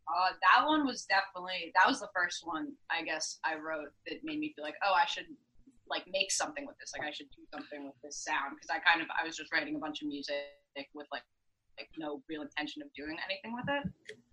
Uh, 0.08 0.32
that 0.40 0.66
one 0.66 0.86
was 0.86 1.04
definitely 1.04 1.72
that 1.74 1.86
was 1.86 2.00
the 2.00 2.08
first 2.14 2.46
one 2.46 2.72
I 2.90 3.02
guess 3.02 3.38
I 3.44 3.56
wrote 3.56 3.92
that 4.06 4.24
made 4.24 4.38
me 4.38 4.52
feel 4.54 4.64
like 4.64 4.76
oh 4.82 4.94
I 4.94 5.04
should 5.04 5.26
like 5.90 6.04
make 6.10 6.30
something 6.30 6.66
with 6.66 6.76
this 6.78 6.92
like 6.96 7.06
I 7.06 7.12
should 7.12 7.30
do 7.36 7.42
something 7.52 7.84
with 7.86 7.94
this 8.02 8.22
sound 8.22 8.56
because 8.56 8.70
I 8.70 8.78
kind 8.80 9.00
of 9.02 9.08
I 9.12 9.24
was 9.26 9.36
just 9.36 9.52
writing 9.52 9.76
a 9.76 9.78
bunch 9.78 10.02
of 10.02 10.08
music 10.08 10.36
with 10.94 11.06
like 11.12 11.22
like 11.78 11.88
no 11.98 12.22
real 12.28 12.42
intention 12.42 12.82
of 12.82 12.88
doing 12.94 13.16
anything 13.24 13.54
with 13.54 13.66
it. 13.68 13.84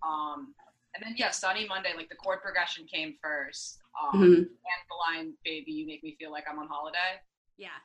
Um, 0.02 0.54
and 0.94 1.04
then 1.04 1.14
yeah, 1.16 1.30
Sunny 1.30 1.66
Monday 1.68 1.92
like 1.96 2.08
the 2.08 2.16
chord 2.16 2.40
progression 2.42 2.86
came 2.92 3.14
first. 3.22 3.78
Um, 4.00 4.20
Mhm. 4.20 4.36
and 4.44 4.80
the 4.90 4.96
line 5.08 5.36
"Baby, 5.44 5.72
you 5.72 5.86
make 5.86 6.02
me 6.02 6.16
feel 6.18 6.30
like 6.30 6.44
I'm 6.50 6.58
on 6.58 6.68
holiday." 6.68 7.20
Yeah. 7.56 7.78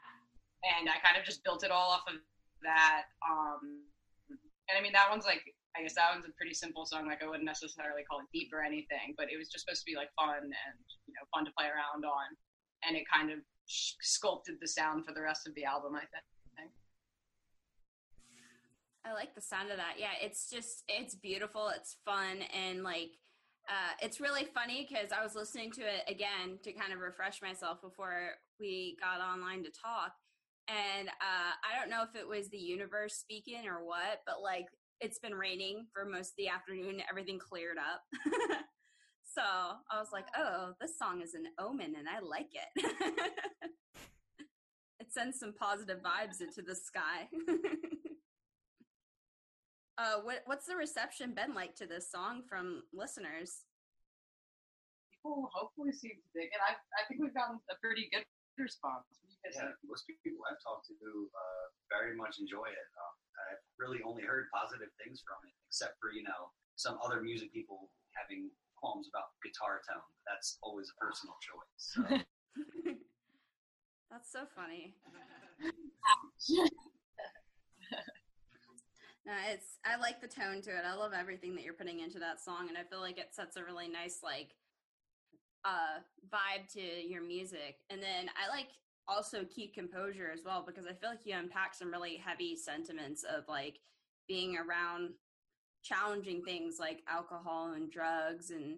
and 0.64 0.88
I 0.90 1.00
kind 1.02 1.18
of 1.18 1.26
just 1.26 1.44
built 1.44 1.64
it 1.64 1.72
all 1.72 1.90
off 1.90 2.06
of 2.08 2.16
that. 2.62 3.06
Um, 3.26 3.82
and 4.70 4.78
I 4.78 4.82
mean, 4.82 4.94
that 4.94 5.10
one's 5.10 5.26
like, 5.26 5.42
I 5.76 5.82
guess 5.82 5.96
that 5.96 6.14
one's 6.14 6.26
a 6.26 6.34
pretty 6.38 6.54
simple 6.54 6.86
song. 6.86 7.08
Like, 7.08 7.24
I 7.24 7.26
wouldn't 7.26 7.46
necessarily 7.50 8.04
call 8.06 8.20
it 8.20 8.28
deep 8.32 8.54
or 8.54 8.62
anything, 8.62 9.16
but 9.18 9.32
it 9.34 9.38
was 9.38 9.50
just 9.50 9.66
supposed 9.66 9.82
to 9.82 9.90
be 9.90 9.96
like 9.98 10.14
fun 10.20 10.38
and 10.44 10.78
you 11.10 11.14
know 11.18 11.26
fun 11.34 11.46
to 11.46 11.52
play 11.58 11.66
around 11.66 12.06
on, 12.06 12.28
and 12.86 12.96
it 12.96 13.04
kind 13.12 13.32
of 13.32 13.40
sh- 13.40 13.61
sculpted 14.02 14.56
the 14.62 14.68
sound 14.68 15.06
for 15.06 15.14
the 15.14 15.22
rest 15.22 15.48
of 15.48 15.56
the 15.56 15.66
album. 15.66 15.96
I 15.96 16.00
think. 16.00 16.24
I 19.06 19.14
like 19.14 19.34
the 19.34 19.42
sound 19.42 19.72
of 19.72 19.78
that. 19.78 19.96
Yeah, 19.98 20.14
it's 20.22 20.50
just 20.50 20.84
it's 20.88 21.16
beautiful. 21.16 21.72
It's 21.76 21.98
fun 22.06 22.44
and 22.54 22.84
like 22.84 23.12
uh, 23.70 23.94
it's 24.02 24.20
really 24.20 24.48
funny 24.54 24.88
because 24.88 25.12
I 25.12 25.24
was 25.24 25.36
listening 25.36 25.72
to 25.74 25.82
it 25.82 26.04
again 26.08 26.60
to 26.64 26.74
kind 26.74 26.94
of 26.94 27.00
refresh 27.00 27.42
myself 27.42 27.82
before 27.82 28.32
we 28.60 28.98
got 29.00 29.22
online 29.22 29.64
to 29.64 29.70
talk, 29.70 30.14
and 30.68 31.08
uh, 31.08 31.54
I 31.64 31.80
don't 31.80 31.90
know 31.90 32.04
if 32.04 32.20
it 32.20 32.28
was 32.28 32.50
the 32.50 32.58
universe 32.58 33.16
speaking 33.16 33.68
or 33.68 33.86
what, 33.86 34.22
but 34.26 34.42
like 34.42 34.68
it's 35.00 35.20
been 35.20 35.34
raining 35.34 35.88
for 35.94 36.06
most 36.06 36.30
of 36.30 36.38
the 36.38 36.50
afternoon. 36.50 37.02
Everything 37.10 37.40
cleared 37.40 37.78
up. 37.78 38.04
so 39.34 39.44
I 39.44 40.00
was 40.00 40.12
like, 40.12 40.28
oh, 40.36 40.74
this 40.80 40.98
song 40.98 41.22
is 41.22 41.34
an 41.34 41.48
omen 41.60 41.96
and 41.98 42.08
I 42.08 42.20
like 42.20 42.52
it. 42.52 42.68
it 45.00 45.08
sends 45.12 45.40
some 45.40 45.54
positive 45.56 46.00
vibes 46.04 46.42
into 46.42 46.62
the 46.62 46.76
sky. 46.76 47.32
uh, 49.98 50.20
what, 50.24 50.44
what's 50.46 50.68
the 50.68 50.76
reception 50.76 51.34
been 51.34 51.56
like 51.56 51.76
to 51.80 51.88
this 51.88 52.12
song 52.12 52.44
from 52.48 52.84
listeners? 52.92 53.64
People 55.16 55.48
hopefully 55.56 55.96
seem 55.96 56.20
to 56.20 56.30
dig 56.36 56.52
it. 56.52 56.60
I, 56.60 56.76
I 57.00 57.08
think 57.08 57.24
we've 57.24 57.36
gotten 57.36 57.60
a 57.72 57.76
pretty 57.80 58.12
good 58.12 58.28
response. 58.60 59.08
What 59.16 59.32
do 59.32 59.32
you 59.32 59.40
guys 59.48 59.56
Yeah, 59.56 59.72
most 59.88 60.04
people 60.08 60.44
I've 60.44 60.60
talked 60.60 60.92
to 60.92 60.96
uh, 61.00 61.66
very 61.88 62.20
much 62.20 62.44
enjoy 62.44 62.68
it. 62.68 62.88
Um, 63.00 63.16
I've 63.48 63.64
really 63.80 64.04
only 64.04 64.28
heard 64.28 64.52
positive 64.52 64.92
things 65.00 65.24
from 65.24 65.40
it, 65.48 65.56
except 65.72 65.96
for 66.04 66.12
you 66.12 66.22
know 66.22 66.52
some 66.76 67.00
other 67.00 67.24
music 67.24 67.54
people 67.54 67.90
having 68.14 68.52
qualms 68.82 69.08
about 69.14 69.38
guitar 69.46 69.80
tone. 69.88 70.04
That's 70.26 70.58
always 70.62 70.90
a 70.90 70.98
personal 71.00 71.38
choice. 71.40 71.78
So. 71.78 72.02
That's 74.12 74.32
so 74.32 74.44
funny. 74.56 74.96
No, 79.24 79.34
it's 79.52 79.78
I 79.86 79.98
like 79.98 80.20
the 80.20 80.28
tone 80.28 80.62
to 80.64 80.72
it. 80.72 80.84
I 80.84 80.96
love 80.96 81.12
everything 81.14 81.54
that 81.56 81.64
you're 81.64 81.76
putting 81.76 82.00
into 82.00 82.18
that 82.20 82.42
song, 82.42 82.70
and 82.70 82.78
I 82.78 82.84
feel 82.84 83.02
like 83.02 83.20
it 83.20 83.36
sets 83.36 83.56
a 83.56 83.64
really 83.64 83.88
nice 83.88 84.22
like 84.24 84.56
uh 85.64 86.02
vibe 86.34 86.72
to 86.74 86.82
your 86.82 87.22
music. 87.22 87.78
And 87.90 88.02
then 88.02 88.30
I 88.36 88.50
like 88.50 88.70
also 89.08 89.46
keep 89.46 89.76
composure 89.76 90.32
as 90.34 90.42
well 90.44 90.64
because 90.66 90.86
I 90.88 90.94
feel 90.94 91.10
like 91.10 91.26
you 91.26 91.36
unpack 91.36 91.76
some 91.76 91.92
really 91.92 92.18
heavy 92.18 92.56
sentiments 92.56 93.24
of 93.24 93.44
like 93.48 93.80
being 94.28 94.58
around 94.58 95.12
challenging 95.84 96.44
things 96.44 96.78
like 96.80 97.02
alcohol 97.10 97.74
and 97.76 97.92
drugs 97.92 98.52
and 98.52 98.78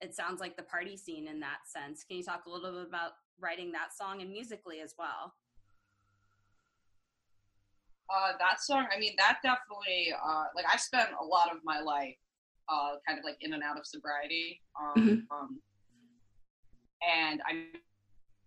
it 0.00 0.14
sounds 0.14 0.40
like 0.40 0.56
the 0.56 0.62
party 0.62 0.96
scene 0.96 1.28
in 1.28 1.40
that 1.40 1.60
sense. 1.66 2.04
Can 2.04 2.18
you 2.18 2.24
talk 2.24 2.44
a 2.46 2.50
little 2.50 2.72
bit 2.72 2.88
about 2.88 3.12
writing 3.40 3.72
that 3.72 3.96
song 3.96 4.20
and 4.20 4.30
musically 4.30 4.80
as 4.80 4.94
well? 4.98 5.34
Uh, 8.14 8.32
that 8.38 8.60
song, 8.60 8.86
I 8.94 8.98
mean, 8.98 9.14
that 9.16 9.38
definitely, 9.42 10.12
uh, 10.12 10.44
like, 10.54 10.66
I've 10.70 10.80
spent 10.80 11.10
a 11.18 11.24
lot 11.24 11.50
of 11.50 11.58
my 11.64 11.80
life, 11.80 12.16
uh, 12.68 12.96
kind 13.06 13.18
of 13.18 13.24
like 13.24 13.38
in 13.40 13.54
and 13.54 13.62
out 13.62 13.78
of 13.78 13.86
sobriety. 13.86 14.60
Um, 14.78 15.26
um, 15.30 15.60
and 17.02 17.40
I 17.46 17.68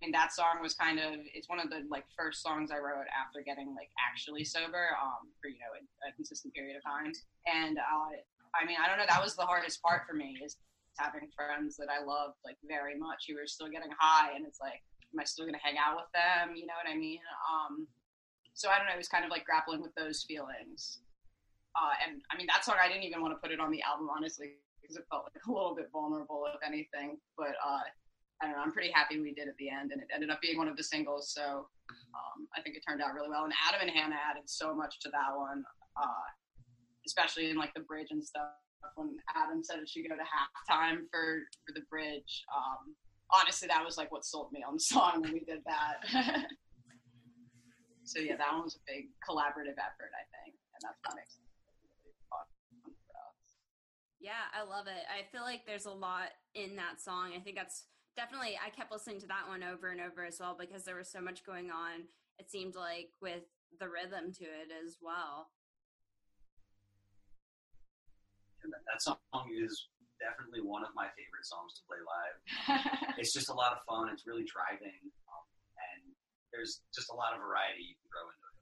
mean, 0.01 0.11
that 0.11 0.31
song 0.31 0.61
was 0.61 0.73
kind 0.73 0.99
of, 0.99 1.17
it's 1.33 1.49
one 1.49 1.59
of 1.59 1.69
the, 1.69 1.81
like, 1.89 2.05
first 2.17 2.41
songs 2.41 2.69
I 2.69 2.77
wrote 2.77 3.09
after 3.09 3.41
getting, 3.41 3.73
like, 3.73 3.89
actually 3.97 4.45
sober, 4.45 4.93
um, 5.01 5.33
for, 5.41 5.49
you 5.49 5.57
know, 5.57 5.73
a, 5.73 6.09
a 6.09 6.13
consistent 6.13 6.53
period 6.53 6.77
of 6.77 6.83
time. 6.83 7.11
And, 7.47 7.77
uh, 7.77 8.13
I 8.53 8.65
mean, 8.65 8.77
I 8.77 8.87
don't 8.87 8.97
know, 8.97 9.09
that 9.09 9.23
was 9.23 9.35
the 9.35 9.45
hardest 9.45 9.81
part 9.81 10.03
for 10.07 10.13
me 10.13 10.37
is 10.43 10.57
having 10.97 11.29
friends 11.35 11.77
that 11.77 11.89
I 11.89 12.03
loved, 12.03 12.37
like, 12.45 12.57
very 12.67 12.97
much 12.97 13.25
who 13.27 13.35
were 13.35 13.47
still 13.47 13.69
getting 13.69 13.91
high. 13.97 14.35
And 14.35 14.45
it's 14.45 14.59
like, 14.61 14.81
am 15.13 15.19
I 15.19 15.23
still 15.23 15.45
going 15.45 15.57
to 15.57 15.65
hang 15.65 15.77
out 15.77 15.95
with 15.95 16.11
them? 16.13 16.55
You 16.55 16.65
know 16.67 16.77
what 16.77 16.91
I 16.91 16.97
mean? 16.97 17.19
Um, 17.49 17.87
so 18.53 18.69
I 18.69 18.77
don't 18.77 18.87
know. 18.87 18.93
It 18.93 19.01
was 19.01 19.07
kind 19.07 19.23
of 19.23 19.31
like 19.31 19.45
grappling 19.45 19.81
with 19.81 19.93
those 19.95 20.23
feelings. 20.23 20.99
Uh, 21.75 21.93
and 22.05 22.21
I 22.31 22.37
mean, 22.37 22.47
that 22.47 22.65
song 22.65 22.75
I 22.81 22.87
didn't 22.87 23.03
even 23.03 23.21
want 23.21 23.33
to 23.33 23.41
put 23.41 23.51
it 23.51 23.59
on 23.59 23.69
the 23.69 23.81
album 23.83 24.09
honestly 24.09 24.57
because 24.81 24.97
it 24.97 25.05
felt 25.09 25.29
like 25.29 25.37
a 25.45 25.51
little 25.51 25.75
bit 25.75 25.89
vulnerable, 25.93 26.45
if 26.49 26.59
anything. 26.65 27.17
But 27.37 27.53
uh, 27.63 27.85
I 28.41 28.45
don't 28.45 28.55
know. 28.55 28.61
I'm 28.61 28.71
pretty 28.71 28.91
happy 28.91 29.19
we 29.19 29.33
did 29.33 29.47
at 29.47 29.57
the 29.57 29.69
end, 29.69 29.91
and 29.91 30.01
it 30.01 30.07
ended 30.13 30.29
up 30.29 30.41
being 30.41 30.57
one 30.57 30.67
of 30.67 30.77
the 30.77 30.83
singles. 30.83 31.33
So 31.33 31.67
um, 31.89 32.47
I 32.55 32.61
think 32.61 32.75
it 32.75 32.83
turned 32.87 33.01
out 33.01 33.13
really 33.13 33.29
well. 33.29 33.45
And 33.45 33.53
Adam 33.67 33.81
and 33.81 33.89
Hannah 33.89 34.19
added 34.29 34.43
so 34.45 34.75
much 34.75 34.99
to 35.01 35.09
that 35.09 35.33
one, 35.35 35.63
uh, 35.97 36.27
especially 37.05 37.49
in 37.49 37.57
like 37.57 37.73
the 37.73 37.81
bridge 37.81 38.09
and 38.11 38.23
stuff. 38.23 38.53
When 38.95 39.17
Adam 39.35 39.63
said 39.63 39.79
it 39.79 39.89
should 39.89 40.07
go 40.07 40.15
to 40.15 40.21
halftime 40.21 41.09
for 41.09 41.41
for 41.65 41.73
the 41.73 41.81
bridge, 41.89 42.45
um, 42.53 42.93
honestly, 43.33 43.67
that 43.67 43.83
was 43.83 43.97
like 43.97 44.11
what 44.11 44.23
sold 44.23 44.51
me 44.51 44.61
on 44.61 44.75
the 44.75 44.79
song 44.79 45.21
when 45.21 45.33
we 45.33 45.39
did 45.41 45.65
that. 45.65 46.05
so 48.05 48.19
yeah, 48.19 48.37
that 48.37 48.53
one 48.53 48.63
was 48.63 48.77
a 48.77 48.83
big 48.85 49.09
collaborative 49.27 49.81
effort, 49.81 50.13
I 50.13 50.25
think, 50.29 50.53
and 50.53 50.81
that's 50.85 51.01
what. 51.01 51.17
Yeah, 54.19 54.49
I 54.51 54.63
love 54.67 54.87
it. 54.87 55.05
I 55.07 55.29
feel 55.31 55.43
like 55.43 55.65
there's 55.65 55.85
a 55.85 55.91
lot 55.91 56.29
in 56.53 56.75
that 56.77 56.99
song. 56.99 57.31
I 57.35 57.39
think 57.39 57.55
that's 57.55 57.85
definitely 58.17 58.57
I 58.57 58.73
kept 58.73 58.91
listening 58.91 59.21
to 59.21 59.29
that 59.29 59.45
one 59.47 59.61
over 59.61 59.93
and 59.93 60.01
over 60.01 60.25
as 60.25 60.41
well 60.41 60.57
because 60.57 60.83
there 60.83 60.97
was 60.97 61.07
so 61.07 61.21
much 61.21 61.45
going 61.45 61.69
on. 61.69 62.09
It 62.41 62.49
seemed 62.49 62.73
like 62.73 63.13
with 63.21 63.45
the 63.79 63.87
rhythm 63.87 64.33
to 64.41 64.43
it 64.43 64.73
as 64.73 64.97
well. 64.99 65.53
That, 68.65 68.99
song 68.99 69.21
is 69.53 69.87
definitely 70.17 70.65
one 70.65 70.81
of 70.81 70.89
my 70.97 71.07
favorite 71.13 71.45
songs 71.45 71.77
to 71.77 71.81
play 71.85 72.01
live. 72.01 72.37
It's 73.21 73.33
just 73.33 73.49
a 73.49 73.53
lot 73.53 73.71
of 73.71 73.81
fun. 73.89 74.09
It's 74.13 74.27
really 74.27 74.45
driving, 74.45 75.01
um, 75.25 75.45
and 75.73 76.13
there's 76.53 76.81
just 76.93 77.09
a 77.09 77.15
lot 77.17 77.33
of 77.33 77.41
variety 77.41 77.81
you 77.81 77.97
can 77.97 78.05
throw 78.13 78.29
into 78.29 78.45
it. 78.45 78.57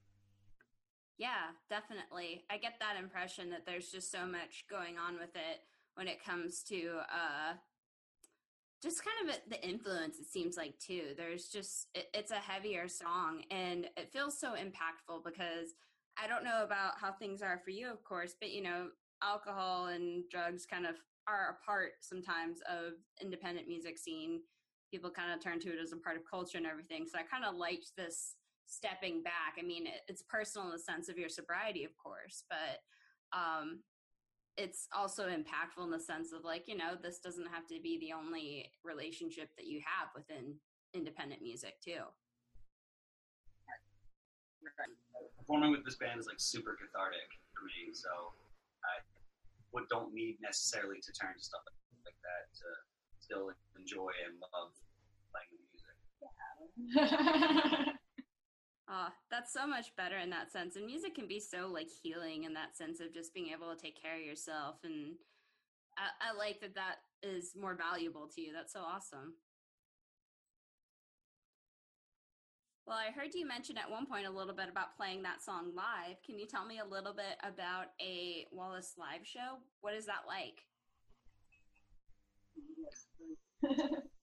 Yeah, 1.20 1.52
definitely. 1.68 2.44
I 2.48 2.56
get 2.56 2.80
that 2.80 2.96
impression 2.96 3.50
that 3.50 3.66
there's 3.66 3.92
just 3.92 4.12
so 4.12 4.24
much 4.24 4.64
going 4.70 4.96
on 4.96 5.20
with 5.20 5.36
it 5.36 5.60
when 5.96 6.08
it 6.08 6.24
comes 6.24 6.62
to 6.72 7.04
uh 7.08 7.60
just 8.82 9.02
kind 9.04 9.30
of 9.30 9.36
the 9.48 9.66
influence 9.66 10.18
it 10.18 10.26
seems 10.26 10.56
like 10.56 10.78
too. 10.78 11.14
There's 11.16 11.48
just 11.48 11.88
it, 11.94 12.06
it's 12.14 12.30
a 12.30 12.36
heavier 12.36 12.88
song 12.88 13.42
and 13.50 13.86
it 13.96 14.12
feels 14.12 14.38
so 14.38 14.52
impactful 14.52 15.24
because 15.24 15.74
I 16.22 16.26
don't 16.26 16.44
know 16.44 16.62
about 16.64 16.98
how 17.00 17.12
things 17.12 17.42
are 17.42 17.60
for 17.64 17.70
you 17.70 17.90
of 17.90 18.02
course, 18.04 18.34
but 18.40 18.52
you 18.52 18.62
know, 18.62 18.88
alcohol 19.22 19.86
and 19.86 20.24
drugs 20.30 20.66
kind 20.66 20.86
of 20.86 20.96
are 21.28 21.58
a 21.58 21.64
part 21.64 21.92
sometimes 22.00 22.60
of 22.70 22.92
independent 23.20 23.66
music 23.66 23.98
scene. 23.98 24.40
People 24.90 25.10
kind 25.10 25.32
of 25.32 25.42
turn 25.42 25.58
to 25.60 25.70
it 25.70 25.80
as 25.82 25.92
a 25.92 25.96
part 25.96 26.16
of 26.16 26.22
culture 26.30 26.58
and 26.58 26.66
everything. 26.66 27.06
So 27.10 27.18
I 27.18 27.22
kind 27.22 27.44
of 27.44 27.56
liked 27.56 27.92
this 27.96 28.34
stepping 28.66 29.22
back. 29.22 29.56
I 29.58 29.62
mean, 29.62 29.86
it, 29.86 30.02
it's 30.08 30.22
personal 30.22 30.68
in 30.68 30.72
the 30.72 30.78
sense 30.78 31.08
of 31.08 31.18
your 31.18 31.28
sobriety, 31.28 31.84
of 31.84 31.96
course, 31.96 32.44
but 32.48 32.80
um, 33.36 33.80
it's 34.56 34.88
also 34.94 35.28
impactful 35.28 35.84
in 35.84 35.90
the 35.90 36.00
sense 36.00 36.32
of 36.32 36.44
like, 36.44 36.66
you 36.66 36.76
know, 36.76 36.96
this 37.00 37.18
doesn't 37.18 37.48
have 37.52 37.66
to 37.68 37.80
be 37.82 37.98
the 38.00 38.12
only 38.12 38.72
relationship 38.84 39.50
that 39.56 39.66
you 39.66 39.80
have 39.84 40.08
within 40.14 40.56
independent 40.94 41.42
music 41.42 41.80
too. 41.84 42.00
Performing 45.38 45.70
with 45.70 45.84
this 45.84 45.96
band 45.96 46.18
is 46.18 46.26
like 46.26 46.40
super 46.40 46.74
cathartic 46.74 47.30
for 47.54 47.64
me, 47.64 47.92
so 47.92 48.08
I 48.82 48.98
would 49.72 49.88
don't 49.88 50.12
need 50.12 50.38
necessarily 50.40 51.00
to 51.00 51.12
turn 51.12 51.34
to 51.36 51.42
stuff 51.44 51.60
like 52.04 52.16
that 52.24 52.50
to 52.58 52.66
still 53.20 53.52
enjoy 53.78 54.10
and 54.26 54.40
love 54.40 54.72
playing 55.30 55.52
the 55.54 55.62
music. 55.70 55.96
Ah, 58.88 59.12
that's 59.30 59.52
so 59.52 59.66
much 59.66 59.94
better 59.96 60.16
in 60.16 60.30
that 60.30 60.52
sense. 60.52 60.76
And 60.76 60.86
music 60.86 61.14
can 61.14 61.26
be 61.26 61.40
so 61.40 61.66
like 61.66 61.88
healing 61.90 62.44
in 62.44 62.54
that 62.54 62.76
sense 62.76 63.00
of 63.00 63.12
just 63.12 63.34
being 63.34 63.48
able 63.48 63.74
to 63.74 63.80
take 63.80 64.00
care 64.00 64.16
of 64.16 64.22
yourself. 64.22 64.76
And 64.84 65.16
I, 65.98 66.30
I 66.30 66.38
like 66.38 66.60
that 66.60 66.74
that 66.76 66.96
is 67.22 67.54
more 67.60 67.76
valuable 67.76 68.28
to 68.34 68.40
you. 68.40 68.52
That's 68.54 68.72
so 68.72 68.80
awesome. 68.80 69.34
Well, 72.86 72.96
I 72.96 73.10
heard 73.10 73.34
you 73.34 73.46
mention 73.46 73.76
at 73.78 73.90
one 73.90 74.06
point 74.06 74.26
a 74.26 74.30
little 74.30 74.54
bit 74.54 74.68
about 74.68 74.96
playing 74.96 75.22
that 75.22 75.42
song 75.42 75.72
live. 75.74 76.22
Can 76.24 76.38
you 76.38 76.46
tell 76.46 76.64
me 76.64 76.78
a 76.78 76.84
little 76.84 77.12
bit 77.12 77.36
about 77.42 77.86
a 78.00 78.46
Wallace 78.52 78.94
live 78.96 79.26
show? 79.26 79.58
What 79.80 79.94
is 79.94 80.06
that 80.06 80.22
like? 80.26 80.64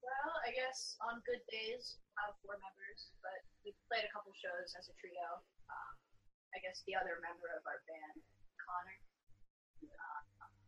well, 0.44 0.52
I 0.52 0.56
guess 0.60 1.00
on 1.00 1.24
good 1.24 1.40
days, 1.48 1.96
I 2.20 2.28
have 2.28 2.36
four 2.44 2.60
members, 2.60 3.16
but 3.24 3.40
we 3.64 3.72
played 3.88 4.04
a 4.04 4.12
couple 4.12 4.36
shows 4.36 4.76
as 4.76 4.92
a 4.92 4.96
trio. 5.00 5.40
Um, 5.72 5.96
I 6.52 6.60
guess 6.60 6.84
the 6.84 7.00
other 7.00 7.24
member 7.24 7.48
of 7.56 7.64
our 7.64 7.80
band, 7.88 8.20
Connor, 8.60 9.00
uh, 9.88 10.22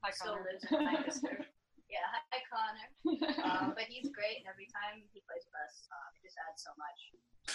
Hi, 0.08 0.12
still 0.15 0.39
Connor. 0.39 0.48
lives 0.48 0.63
in 0.63 0.79
Lancaster. 0.79 1.36
yeah, 1.91 2.08
hi 2.32 2.39
Connor. 2.48 2.88
Um, 3.44 3.75
but 3.75 3.91
he's 3.91 4.08
great, 4.15 4.39
and 4.39 4.47
every 4.47 4.71
time 4.71 5.04
he 5.12 5.19
plays 5.28 5.43
with 5.43 5.60
us, 5.60 5.84
um, 5.91 6.10
it 6.15 6.23
just 6.23 6.39
adds 6.39 6.63
so 6.63 6.71
much. 6.80 7.00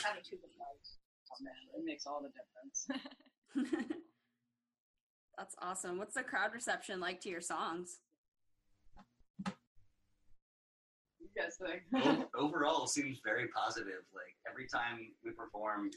Having 0.04 0.22
two 0.28 0.38
guitars. 0.38 1.00
Oh, 1.32 1.40
man, 1.40 1.62
it 1.72 1.82
makes 1.88 2.04
all 2.06 2.20
the 2.20 2.30
difference. 2.36 2.86
That's 5.38 5.56
awesome. 5.58 5.96
What's 5.98 6.14
the 6.14 6.22
crowd 6.22 6.52
reception 6.52 7.00
like 7.00 7.20
to 7.22 7.28
your 7.32 7.40
songs? 7.40 7.98
You 11.20 11.30
guys 11.36 11.60
think? 11.60 11.84
Overall, 12.34 12.84
it 12.84 12.90
seems 12.90 13.20
very 13.24 13.48
positive. 13.48 14.02
Like 14.12 14.34
every 14.48 14.66
time 14.66 15.12
we 15.24 15.30
perform, 15.32 15.88
it, 15.88 15.96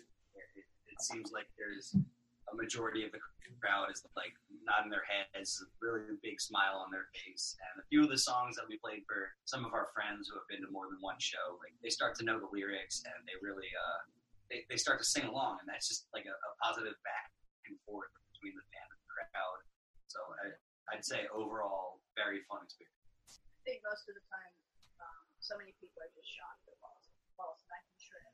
it, 0.55 0.67
it 0.91 0.99
seems 1.01 1.31
like 1.31 1.47
there's 1.57 1.95
a 2.51 2.55
majority 2.55 3.05
of 3.05 3.11
the 3.11 3.19
crowd 3.63 3.87
is 3.87 4.03
like 4.19 4.35
nodding 4.67 4.91
their 4.91 5.07
heads, 5.07 5.63
a 5.63 5.67
really 5.79 6.19
big 6.19 6.35
smile 6.43 6.83
on 6.83 6.91
their 6.91 7.07
face. 7.15 7.55
And 7.63 7.79
a 7.79 7.87
few 7.87 8.03
of 8.03 8.11
the 8.11 8.19
songs 8.19 8.59
that 8.59 8.67
we 8.67 8.75
played 8.83 9.07
for 9.07 9.31
some 9.47 9.63
of 9.63 9.71
our 9.71 9.87
friends 9.95 10.27
who 10.27 10.35
have 10.35 10.47
been 10.51 10.59
to 10.67 10.71
more 10.71 10.91
than 10.91 10.99
one 10.99 11.15
show, 11.23 11.55
like 11.63 11.71
they 11.79 11.87
start 11.87 12.19
to 12.19 12.27
know 12.27 12.43
the 12.43 12.51
lyrics 12.51 13.07
and 13.07 13.15
they 13.23 13.39
really 13.39 13.71
uh, 13.71 14.03
they, 14.51 14.67
they 14.67 14.75
start 14.75 14.99
to 14.99 15.07
sing 15.07 15.23
along, 15.23 15.63
and 15.63 15.67
that's 15.71 15.87
just 15.87 16.11
like 16.11 16.27
a, 16.27 16.35
a 16.35 16.51
positive 16.59 16.99
back 17.07 17.31
and 17.65 17.79
forth 17.87 18.11
between 18.35 18.53
the 18.59 18.65
band 18.75 18.89
and 18.91 18.99
the 18.99 19.09
crowd. 19.09 19.59
So 20.11 20.19
I, 20.43 20.45
I'd 20.91 21.07
say 21.07 21.25
overall, 21.31 22.03
very 22.19 22.43
fun 22.51 22.67
experience. 22.67 23.39
I 23.39 23.61
think 23.63 23.79
most 23.87 24.03
of 24.11 24.19
the 24.19 24.25
time, 24.27 24.51
so 25.43 25.59
many 25.59 25.75
people 25.83 25.99
are 25.99 26.07
just 26.15 26.31
shocked 26.31 26.63
at 26.71 26.79
Wallace, 26.79 27.11
Wallace 27.35 27.59
and 27.67 27.75
I 27.75 27.79
can 27.83 27.99
shred. 27.99 28.31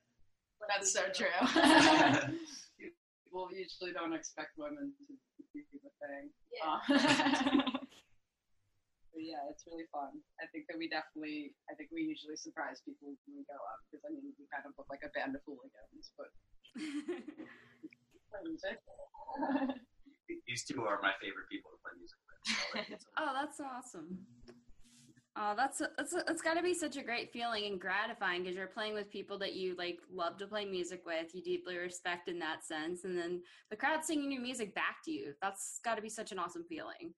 Like 0.62 0.70
That's 0.70 0.94
so 0.94 1.10
do. 1.10 1.26
true. 1.26 1.42
People 3.26 3.50
usually 3.54 3.94
don't 3.94 4.14
expect 4.14 4.58
women 4.58 4.94
to 4.94 5.04
do 5.06 5.78
the 5.82 5.94
thing. 6.02 6.30
Yeah. 6.54 6.82
Uh, 6.82 7.78
yeah, 9.18 9.42
it's 9.54 9.66
really 9.70 9.86
fun. 9.94 10.18
I 10.42 10.46
think 10.54 10.66
that 10.70 10.78
we 10.78 10.90
definitely, 10.90 11.54
I 11.70 11.78
think 11.78 11.90
we 11.94 12.06
usually 12.06 12.38
surprise 12.38 12.82
people 12.82 13.14
when 13.26 13.42
we 13.42 13.46
go 13.46 13.58
up 13.70 13.82
because 13.90 14.02
I 14.06 14.10
mean, 14.14 14.34
we 14.38 14.46
kind 14.50 14.66
of 14.66 14.74
look 14.78 14.90
like 14.90 15.06
a 15.06 15.12
band 15.14 15.38
of 15.38 15.42
hooligans, 15.46 16.10
but 16.18 16.30
music. 18.46 18.78
These 20.46 20.66
two 20.66 20.86
are 20.86 21.02
my 21.02 21.14
favorite 21.22 21.50
people 21.50 21.74
to 21.74 21.78
play 21.82 21.94
music 21.98 22.18
with. 22.26 22.38
So 22.46 22.54
like, 22.78 22.90
Oh, 23.18 23.34
that's 23.34 23.58
awesome. 23.62 24.26
Oh, 25.36 25.54
that's 25.56 25.82
it's 25.98 26.14
it's 26.28 26.42
got 26.42 26.56
to 26.56 26.64
be 26.64 26.74
such 26.74 26.98
a 26.98 27.04
great 27.04 27.32
feeling 27.32 27.66
and 27.66 27.80
gratifying 27.80 28.44
because 28.44 28.58
you're 28.58 28.68
playing 28.68 28.94
with 28.94 29.12
people 29.12 29.38
that 29.40 29.54
you 29.54 29.76
like 29.78 30.00
love 30.12 30.38
to 30.38 30.48
play 30.48 30.66
music 30.66 31.04
with, 31.06 31.34
you 31.34 31.42
deeply 31.42 31.78
respect 31.78 32.28
in 32.28 32.40
that 32.40 32.66
sense, 32.66 33.04
and 33.04 33.18
then 33.18 33.42
the 33.70 33.76
crowd 33.76 34.04
singing 34.04 34.32
your 34.32 34.42
music 34.42 34.74
back 34.76 34.98
to 35.06 35.12
you. 35.12 35.34
That's 35.42 35.80
got 35.86 35.96
to 35.96 36.02
be 36.02 36.10
such 36.10 36.32
an 36.32 36.40
awesome 36.40 36.66
feeling. 36.68 37.14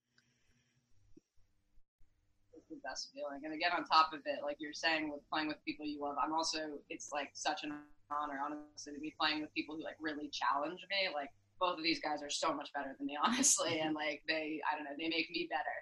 It's 2.54 2.68
the 2.70 2.78
best 2.84 3.10
feeling. 3.14 3.42
And 3.44 3.54
again, 3.54 3.72
on 3.76 3.86
top 3.86 4.14
of 4.14 4.20
it, 4.26 4.44
like 4.44 4.58
you're 4.60 4.74
saying, 4.74 5.10
with 5.10 5.22
playing 5.32 5.48
with 5.48 5.58
people 5.66 5.86
you 5.86 6.02
love, 6.02 6.18
I'm 6.24 6.34
also, 6.34 6.60
it's 6.90 7.10
like 7.14 7.30
such 7.34 7.64
an 7.64 7.74
honor, 8.12 8.40
honestly, 8.44 8.94
to 8.94 9.00
be 9.00 9.16
playing 9.20 9.42
with 9.42 9.54
people 9.54 9.76
who 9.76 9.84
like 9.84 9.98
really 10.00 10.30
challenge 10.30 10.82
me. 10.92 11.10
Like 11.14 11.30
both 11.60 11.78
of 11.78 11.84
these 11.84 12.02
guys 12.02 12.22
are 12.22 12.30
so 12.30 12.54
much 12.54 12.74
better 12.74 12.94
than 12.98 13.08
me, 13.08 13.18
honestly, 13.24 13.80
and 13.80 13.96
like 13.96 14.22
they, 14.28 14.60
I 14.68 14.76
don't 14.76 14.84
know, 14.84 14.98
they 15.00 15.10
make 15.10 15.32
me 15.32 15.48
better. 15.50 15.78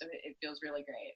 So 0.00 0.06
it, 0.12 0.20
it 0.24 0.36
feels 0.40 0.60
really 0.62 0.82
great. 0.82 1.14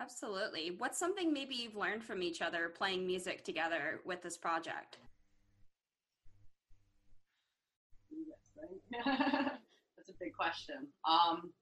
Absolutely. 0.00 0.74
What's 0.78 0.98
something 0.98 1.32
maybe 1.32 1.54
you've 1.54 1.76
learned 1.76 2.02
from 2.02 2.22
each 2.22 2.42
other 2.42 2.68
playing 2.68 3.06
music 3.06 3.44
together 3.44 4.00
with 4.04 4.22
this 4.22 4.36
project? 4.36 4.98
What 8.08 8.18
do 8.18 8.24
you 8.24 8.26
guys 8.26 8.50
think? 8.58 9.52
That's 9.96 10.10
a 10.10 10.18
big 10.18 10.34
question. 10.34 10.88
Um, 11.08 11.52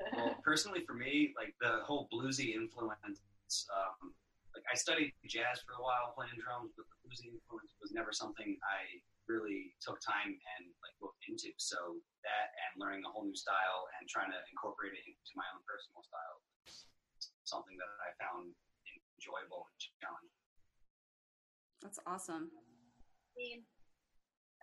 well, 0.16 0.34
personally, 0.44 0.82
for 0.84 0.94
me, 0.94 1.32
like 1.36 1.54
the 1.60 1.84
whole 1.84 2.08
bluesy 2.12 2.54
influence, 2.54 3.22
um, 3.70 4.12
like 4.54 4.64
I 4.70 4.74
studied 4.74 5.12
jazz 5.26 5.62
for 5.64 5.78
a 5.78 5.82
while 5.82 6.12
playing 6.16 6.42
drums, 6.42 6.72
but 6.76 6.86
the 6.90 6.96
bluesy 7.06 7.30
influence 7.30 7.74
was 7.80 7.92
never 7.92 8.10
something 8.12 8.58
I 8.66 8.98
really 9.28 9.76
took 9.78 10.00
time 10.00 10.32
and 10.32 10.62
like 10.80 10.96
looked 11.04 11.22
into. 11.28 11.52
So 11.60 11.76
that 12.24 12.48
and 12.66 12.80
learning 12.80 13.04
a 13.04 13.10
whole 13.12 13.28
new 13.28 13.36
style 13.36 13.86
and 14.00 14.08
trying 14.08 14.32
to 14.32 14.40
incorporate 14.50 14.96
it 14.96 15.04
into 15.04 15.32
my 15.36 15.46
own 15.54 15.62
personal 15.68 16.02
style 16.02 16.38
is 16.66 16.88
something 17.44 17.76
that 17.76 17.88
I 18.02 18.10
found 18.18 18.56
enjoyable 19.20 19.68
and 19.68 19.78
challenging. 20.00 20.34
That's 21.84 22.00
awesome. 22.08 22.50
I 22.50 23.32
mean, 23.38 23.62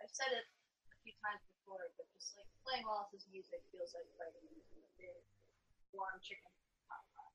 I've 0.02 0.12
said 0.12 0.36
it 0.36 0.44
a 0.92 0.96
few 1.00 1.16
times 1.24 1.40
before, 1.56 1.88
but 1.96 2.04
just 2.12 2.36
like 2.36 2.48
playing 2.60 2.84
Wallace's 2.84 3.24
music 3.32 3.64
feels 3.72 3.96
like 3.96 4.08
fighting 4.20 4.44
in 4.52 4.82
a 4.84 4.90
big 5.00 5.16
warm 5.96 6.20
chicken 6.20 6.52
pot 6.90 7.04
pot. 7.16 7.32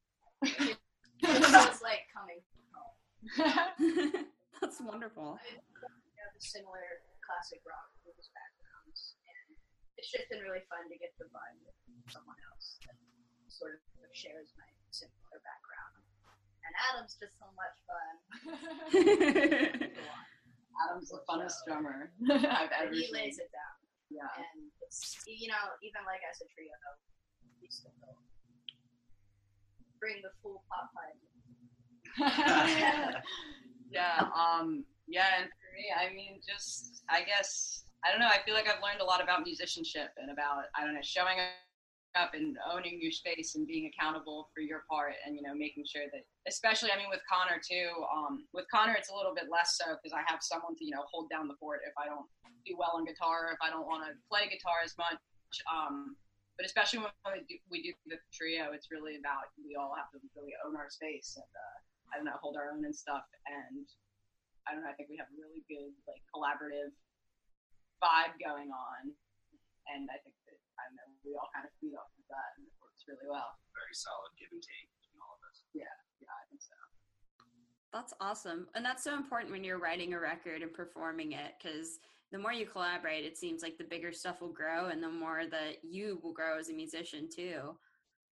It 1.21 1.37
feels 1.37 1.85
like 1.85 2.09
coming 2.09 2.41
home. 2.73 2.97
That's 4.61 4.81
wonderful. 4.81 5.37
I 5.37 5.57
have 5.57 6.33
a 6.33 6.41
similar 6.41 7.05
classic 7.31 7.63
rock 7.63 7.87
blues 8.03 8.27
backgrounds, 8.35 9.15
and 9.23 9.55
it's 9.95 10.11
just 10.11 10.27
been 10.27 10.43
really 10.43 10.59
fun 10.67 10.83
to 10.91 10.99
get 10.99 11.15
to 11.15 11.23
vibe 11.31 11.63
with 11.63 11.79
someone 12.11 12.35
else 12.51 12.75
that 12.83 12.99
sort 13.47 13.79
of 13.79 14.11
shares 14.11 14.51
my 14.59 14.67
similar 14.91 15.39
background. 15.39 16.03
And 16.67 16.73
Adam's 16.91 17.15
just 17.15 17.39
so 17.39 17.47
much 17.55 17.77
fun. 17.87 18.13
Adam's 20.83 21.09
the 21.09 21.23
funnest 21.23 21.63
drummer 21.63 22.11
I've 22.27 22.67
ever 22.75 22.91
And 22.91 22.95
he 22.99 23.07
seen. 23.07 23.15
lays 23.15 23.39
it 23.39 23.47
down. 23.55 23.75
Yeah. 24.11 24.27
and 24.35 24.67
it's 24.83 25.15
you 25.23 25.47
know 25.47 25.71
even 25.79 26.03
like 26.03 26.19
as 26.27 26.43
a 26.43 26.47
trio 26.51 26.75
we 27.63 27.71
still 27.71 27.95
bring 30.03 30.19
the 30.19 30.35
full 30.43 30.67
pop 30.67 30.91
pipe 30.91 31.15
yeah, 33.89 34.27
um, 34.35 34.83
yeah, 35.07 35.39
and 35.39 35.47
I 35.95 36.13
mean, 36.13 36.39
just, 36.41 37.03
I 37.09 37.23
guess, 37.23 37.83
I 38.03 38.11
don't 38.11 38.19
know, 38.19 38.27
I 38.27 38.43
feel 38.45 38.53
like 38.53 38.67
I've 38.67 38.83
learned 38.83 39.01
a 39.01 39.05
lot 39.05 39.21
about 39.23 39.43
musicianship 39.43 40.11
and 40.17 40.31
about, 40.31 40.67
I 40.75 40.83
don't 40.83 40.93
know, 40.93 41.03
showing 41.03 41.37
up 42.15 42.33
and 42.33 42.57
owning 42.67 42.99
your 42.99 43.11
space 43.11 43.55
and 43.55 43.63
being 43.67 43.87
accountable 43.87 44.51
for 44.53 44.59
your 44.59 44.83
part 44.89 45.15
and, 45.25 45.35
you 45.35 45.41
know, 45.41 45.55
making 45.55 45.85
sure 45.87 46.03
that, 46.11 46.23
especially, 46.47 46.91
I 46.91 46.97
mean, 46.97 47.07
with 47.07 47.23
Connor 47.23 47.61
too, 47.63 47.87
um, 48.11 48.43
with 48.51 48.65
Connor, 48.67 48.95
it's 48.99 49.09
a 49.09 49.15
little 49.15 49.33
bit 49.33 49.47
less 49.47 49.79
so 49.79 49.95
because 49.95 50.11
I 50.11 50.23
have 50.27 50.43
someone 50.43 50.75
to, 50.75 50.83
you 50.83 50.91
know, 50.91 51.07
hold 51.07 51.31
down 51.31 51.47
the 51.47 51.55
fort 51.55 51.87
if 51.87 51.95
I 51.95 52.07
don't 52.07 52.27
do 52.67 52.75
well 52.75 52.99
on 52.99 53.07
guitar, 53.07 53.55
if 53.55 53.61
I 53.63 53.71
don't 53.71 53.87
want 53.87 54.03
to 54.05 54.11
play 54.27 54.51
guitar 54.51 54.83
as 54.83 54.93
much. 54.99 55.17
Um, 55.71 56.19
but 56.59 56.67
especially 56.67 56.99
when 56.99 57.11
we 57.31 57.41
do, 57.47 57.55
we 57.71 57.79
do 57.81 57.91
the 58.05 58.19
trio, 58.29 58.75
it's 58.75 58.91
really 58.91 59.15
about 59.15 59.49
we 59.57 59.79
all 59.79 59.95
have 59.95 60.11
to 60.11 60.19
really 60.35 60.53
own 60.67 60.75
our 60.75 60.91
space 60.91 61.39
and 61.39 61.47
uh, 61.47 61.77
I 62.11 62.19
don't 62.19 62.27
know, 62.27 62.37
hold 62.43 62.59
our 62.59 62.69
own 62.75 62.83
and 62.83 62.95
stuff. 62.95 63.23
And 63.47 63.87
I 64.65 64.73
don't 64.73 64.85
know, 64.85 64.91
I 64.91 64.95
think 64.97 65.09
we 65.09 65.17
have 65.17 65.29
a 65.31 65.37
really 65.37 65.65
good 65.65 65.93
like 66.05 66.21
collaborative 66.29 66.93
vibe 68.01 68.37
going 68.41 68.69
on, 68.69 69.13
and 69.89 70.09
I 70.09 70.17
think 70.21 70.37
that 70.49 70.57
I 70.77 70.89
don't 70.89 70.97
know, 70.97 71.09
we 71.25 71.37
all 71.37 71.49
kind 71.53 71.65
of 71.65 71.73
feed 71.81 71.97
off 71.97 72.09
of 72.17 72.25
that, 72.29 72.57
and 72.57 72.65
it 72.65 72.75
works 72.81 73.05
really 73.09 73.29
well. 73.29 73.57
Very 73.73 73.95
solid 73.97 74.33
give 74.37 74.49
and 74.53 74.61
take 74.61 74.87
between 75.01 75.19
all 75.21 75.37
of 75.37 75.41
us. 75.45 75.65
Yeah, 75.73 75.95
yeah, 76.21 76.33
I 76.33 76.43
think 76.49 76.61
so. 76.61 76.77
That's 77.91 78.13
awesome. 78.21 78.67
And 78.73 78.85
that's 78.85 79.03
so 79.03 79.15
important 79.15 79.51
when 79.51 79.63
you're 79.63 79.79
writing 79.79 80.13
a 80.13 80.19
record 80.19 80.61
and 80.61 80.71
performing 80.71 81.33
it 81.33 81.59
because 81.59 81.99
the 82.31 82.39
more 82.39 82.53
you 82.53 82.65
collaborate, 82.65 83.25
it 83.25 83.37
seems 83.37 83.61
like 83.61 83.77
the 83.77 83.83
bigger 83.83 84.13
stuff 84.13 84.39
will 84.39 84.53
grow 84.53 84.87
and 84.87 85.03
the 85.03 85.09
more 85.09 85.43
that 85.51 85.83
you 85.83 86.19
will 86.23 86.31
grow 86.31 86.57
as 86.57 86.69
a 86.69 86.73
musician 86.73 87.27
too. 87.33 87.75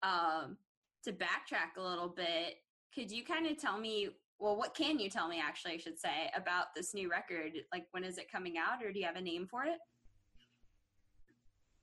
Um, 0.02 0.58
to 1.04 1.12
backtrack 1.12 1.76
a 1.78 1.82
little 1.82 2.08
bit, 2.08 2.56
could 2.96 3.12
you 3.12 3.24
kind 3.26 3.46
of 3.48 3.58
tell 3.58 3.78
me, 3.78 4.10
well, 4.40 4.58
what 4.58 4.74
can 4.74 5.00
you 5.00 5.10
tell 5.10 5.28
me 5.28 5.42
actually, 5.46 5.74
I 5.74 5.78
should 5.78 6.00
say, 6.00 6.32
about 6.36 6.68
this 6.76 6.94
new 6.94 7.10
record? 7.10 7.52
Like, 7.74 7.86
when 7.92 8.04
is 8.04 8.18
it 8.18 8.32
coming 8.32 8.56
out 8.58 8.84
or 8.84 8.92
do 8.92 9.00
you 9.00 9.06
have 9.06 9.18
a 9.18 9.22
name 9.22 9.48
for 9.50 9.64
it? 9.66 9.78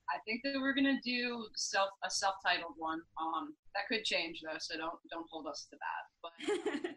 I 0.09 0.17
think 0.25 0.41
that 0.43 0.59
we're 0.59 0.73
gonna 0.73 0.99
do 1.03 1.45
self 1.55 1.89
a 2.03 2.09
self-titled 2.09 2.75
one. 2.77 3.01
Um, 3.19 3.53
that 3.75 3.87
could 3.91 4.05
change 4.05 4.39
though, 4.41 4.57
so 4.57 4.77
don't 4.77 4.95
don't 5.11 5.27
hold 5.29 5.47
us 5.47 5.67
to 5.69 5.75
that. 5.75 6.03
But 6.23 6.31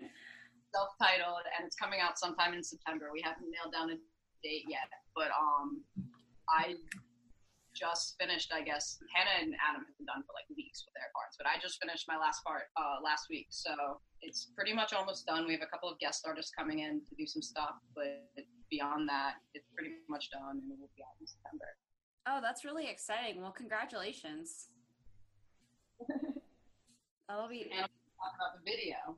self-titled, 0.74 1.44
and 1.58 1.66
it's 1.66 1.74
coming 1.74 1.98
out 2.00 2.18
sometime 2.18 2.54
in 2.54 2.62
September. 2.62 3.10
We 3.12 3.20
haven't 3.22 3.50
nailed 3.50 3.74
down 3.74 3.90
a 3.90 3.98
date 4.46 4.64
yet, 4.68 4.86
but 5.16 5.28
um, 5.34 5.82
I 6.48 6.76
just 7.74 8.16
finished. 8.20 8.52
I 8.52 8.62
guess 8.62 8.98
Hannah 9.14 9.42
and 9.42 9.54
Adam 9.58 9.86
have 9.86 9.96
been 9.96 10.06
done 10.06 10.22
for 10.26 10.34
like 10.34 10.46
weeks 10.54 10.84
with 10.86 10.94
their 10.94 11.10
parts, 11.14 11.36
but 11.38 11.46
I 11.46 11.58
just 11.60 11.80
finished 11.80 12.06
my 12.08 12.18
last 12.18 12.42
part 12.44 12.70
uh, 12.76 13.02
last 13.02 13.26
week, 13.30 13.48
so 13.50 14.00
it's 14.22 14.50
pretty 14.56 14.72
much 14.72 14.92
almost 14.92 15.26
done. 15.26 15.46
We 15.46 15.54
have 15.54 15.62
a 15.62 15.70
couple 15.70 15.88
of 15.88 15.98
guest 15.98 16.24
artists 16.26 16.52
coming 16.56 16.80
in 16.80 17.02
to 17.08 17.12
do 17.14 17.26
some 17.26 17.42
stuff, 17.42 17.78
but 17.94 18.28
beyond 18.70 19.08
that, 19.08 19.42
it's 19.54 19.66
pretty 19.74 19.94
much 20.08 20.30
done, 20.30 20.62
and 20.62 20.70
it 20.70 20.78
will 20.78 20.92
be 20.96 21.02
out 21.02 21.16
in 21.20 21.26
September. 21.26 21.66
Oh, 22.26 22.40
that's 22.42 22.64
really 22.64 22.88
exciting. 22.88 23.40
Well, 23.40 23.52
congratulations. 23.52 24.68
That'll 27.28 27.48
be. 27.48 27.70
And 27.70 27.86
talk 28.18 28.32
about 28.36 28.58
the 28.58 28.64
video. 28.64 29.16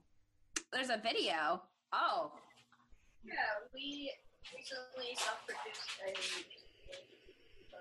There's 0.73 0.91
a 0.91 1.01
video. 1.03 1.63
Oh. 1.93 2.33
Yeah, 3.25 3.35
we 3.75 4.13
recently 4.51 5.15
self-produced 5.15 6.03
a 6.03 6.13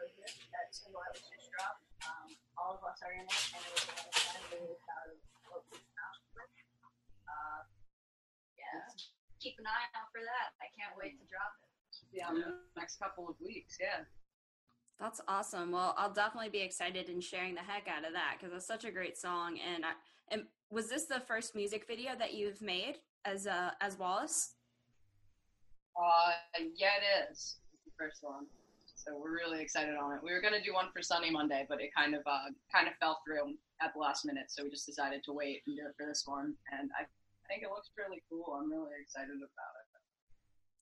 composer 0.02 0.50
that 0.52 0.74
Symbiote 0.74 1.22
just 1.22 1.50
dropped. 1.54 1.86
Um, 2.02 2.34
all 2.58 2.78
of 2.78 2.84
us 2.86 2.98
are 3.06 3.14
in 3.14 3.26
it, 3.26 3.42
and 3.54 3.62
it 3.62 3.72
was 3.74 3.86
a 3.86 3.94
lot 3.94 4.06
of 4.06 4.14
fun. 4.18 4.42
Really 4.50 4.78
proud 4.82 5.08
of 5.14 5.20
what 5.46 5.64
we 5.70 5.78
found. 5.94 6.18
Uh, 7.30 7.62
yeah, 8.58 8.82
keep 9.38 9.62
an 9.62 9.70
eye 9.70 9.90
out 9.94 10.10
for 10.10 10.22
that. 10.22 10.58
I 10.58 10.68
can't 10.74 10.98
wait 10.98 11.22
to 11.22 11.26
drop 11.30 11.54
it. 11.62 11.70
Yeah, 12.12 12.34
in 12.34 12.42
the 12.42 12.58
next 12.76 12.98
couple 12.98 13.30
of 13.30 13.36
weeks. 13.40 13.78
Yeah. 13.80 14.04
That's 15.00 15.22
awesome. 15.28 15.72
Well, 15.72 15.96
I'll 15.98 16.14
definitely 16.14 16.50
be 16.50 16.62
excited 16.62 17.10
in 17.10 17.22
sharing 17.22 17.56
the 17.56 17.62
heck 17.62 17.88
out 17.88 18.06
of 18.06 18.14
that 18.14 18.38
because 18.38 18.54
it's 18.56 18.68
such 18.68 18.86
a 18.86 18.92
great 18.92 19.18
song. 19.18 19.58
And, 19.58 19.84
I, 19.84 19.94
and 20.30 20.44
was 20.70 20.90
this 20.90 21.06
the 21.06 21.20
first 21.22 21.56
music 21.56 21.88
video 21.88 22.12
that 22.20 22.36
you've 22.36 22.62
made 22.62 22.98
as 23.26 23.48
uh, 23.48 23.72
as 23.82 23.98
Wallace? 23.98 24.54
Uh, 25.96 26.32
yeah, 26.76 26.90
it 27.02 27.32
is. 27.32 27.58
It's 27.74 27.86
the 27.86 27.92
first 27.98 28.20
one. 28.22 28.46
So 29.02 29.18
we're 29.18 29.34
really 29.34 29.62
excited 29.62 29.96
on 29.98 30.14
it. 30.14 30.22
We 30.22 30.32
were 30.32 30.42
gonna 30.42 30.62
do 30.62 30.74
one 30.74 30.94
for 30.94 31.02
Sunny 31.02 31.32
Monday, 31.32 31.66
but 31.68 31.82
it 31.82 31.90
kind 31.90 32.14
of 32.14 32.22
uh, 32.28 32.54
kind 32.72 32.88
of 32.88 32.94
fell 33.02 33.20
through 33.26 33.58
at 33.82 33.94
the 33.94 34.00
last 34.00 34.26
minute. 34.26 34.54
So 34.54 34.64
we 34.64 34.70
just 34.70 34.86
decided 34.86 35.24
to 35.26 35.34
wait 35.34 35.64
and 35.66 35.76
do 35.76 35.82
it 35.90 35.96
for 35.98 36.06
this 36.06 36.22
one. 36.26 36.54
And 36.72 36.92
I 36.94 37.10
think 37.50 37.64
it 37.64 37.70
looks 37.74 37.90
really 37.98 38.22
cool. 38.30 38.54
I'm 38.54 38.70
really 38.70 39.02
excited 39.02 39.34
about 39.34 39.74
it. 39.82 39.88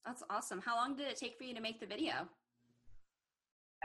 That's 0.05 0.23
awesome. 0.29 0.59
How 0.59 0.75
long 0.75 0.97
did 0.97 1.07
it 1.07 1.15
take 1.15 1.37
for 1.37 1.45
you 1.45 1.55
to 1.55 1.61
make 1.61 1.79
the 1.79 1.85
video? 1.85 2.27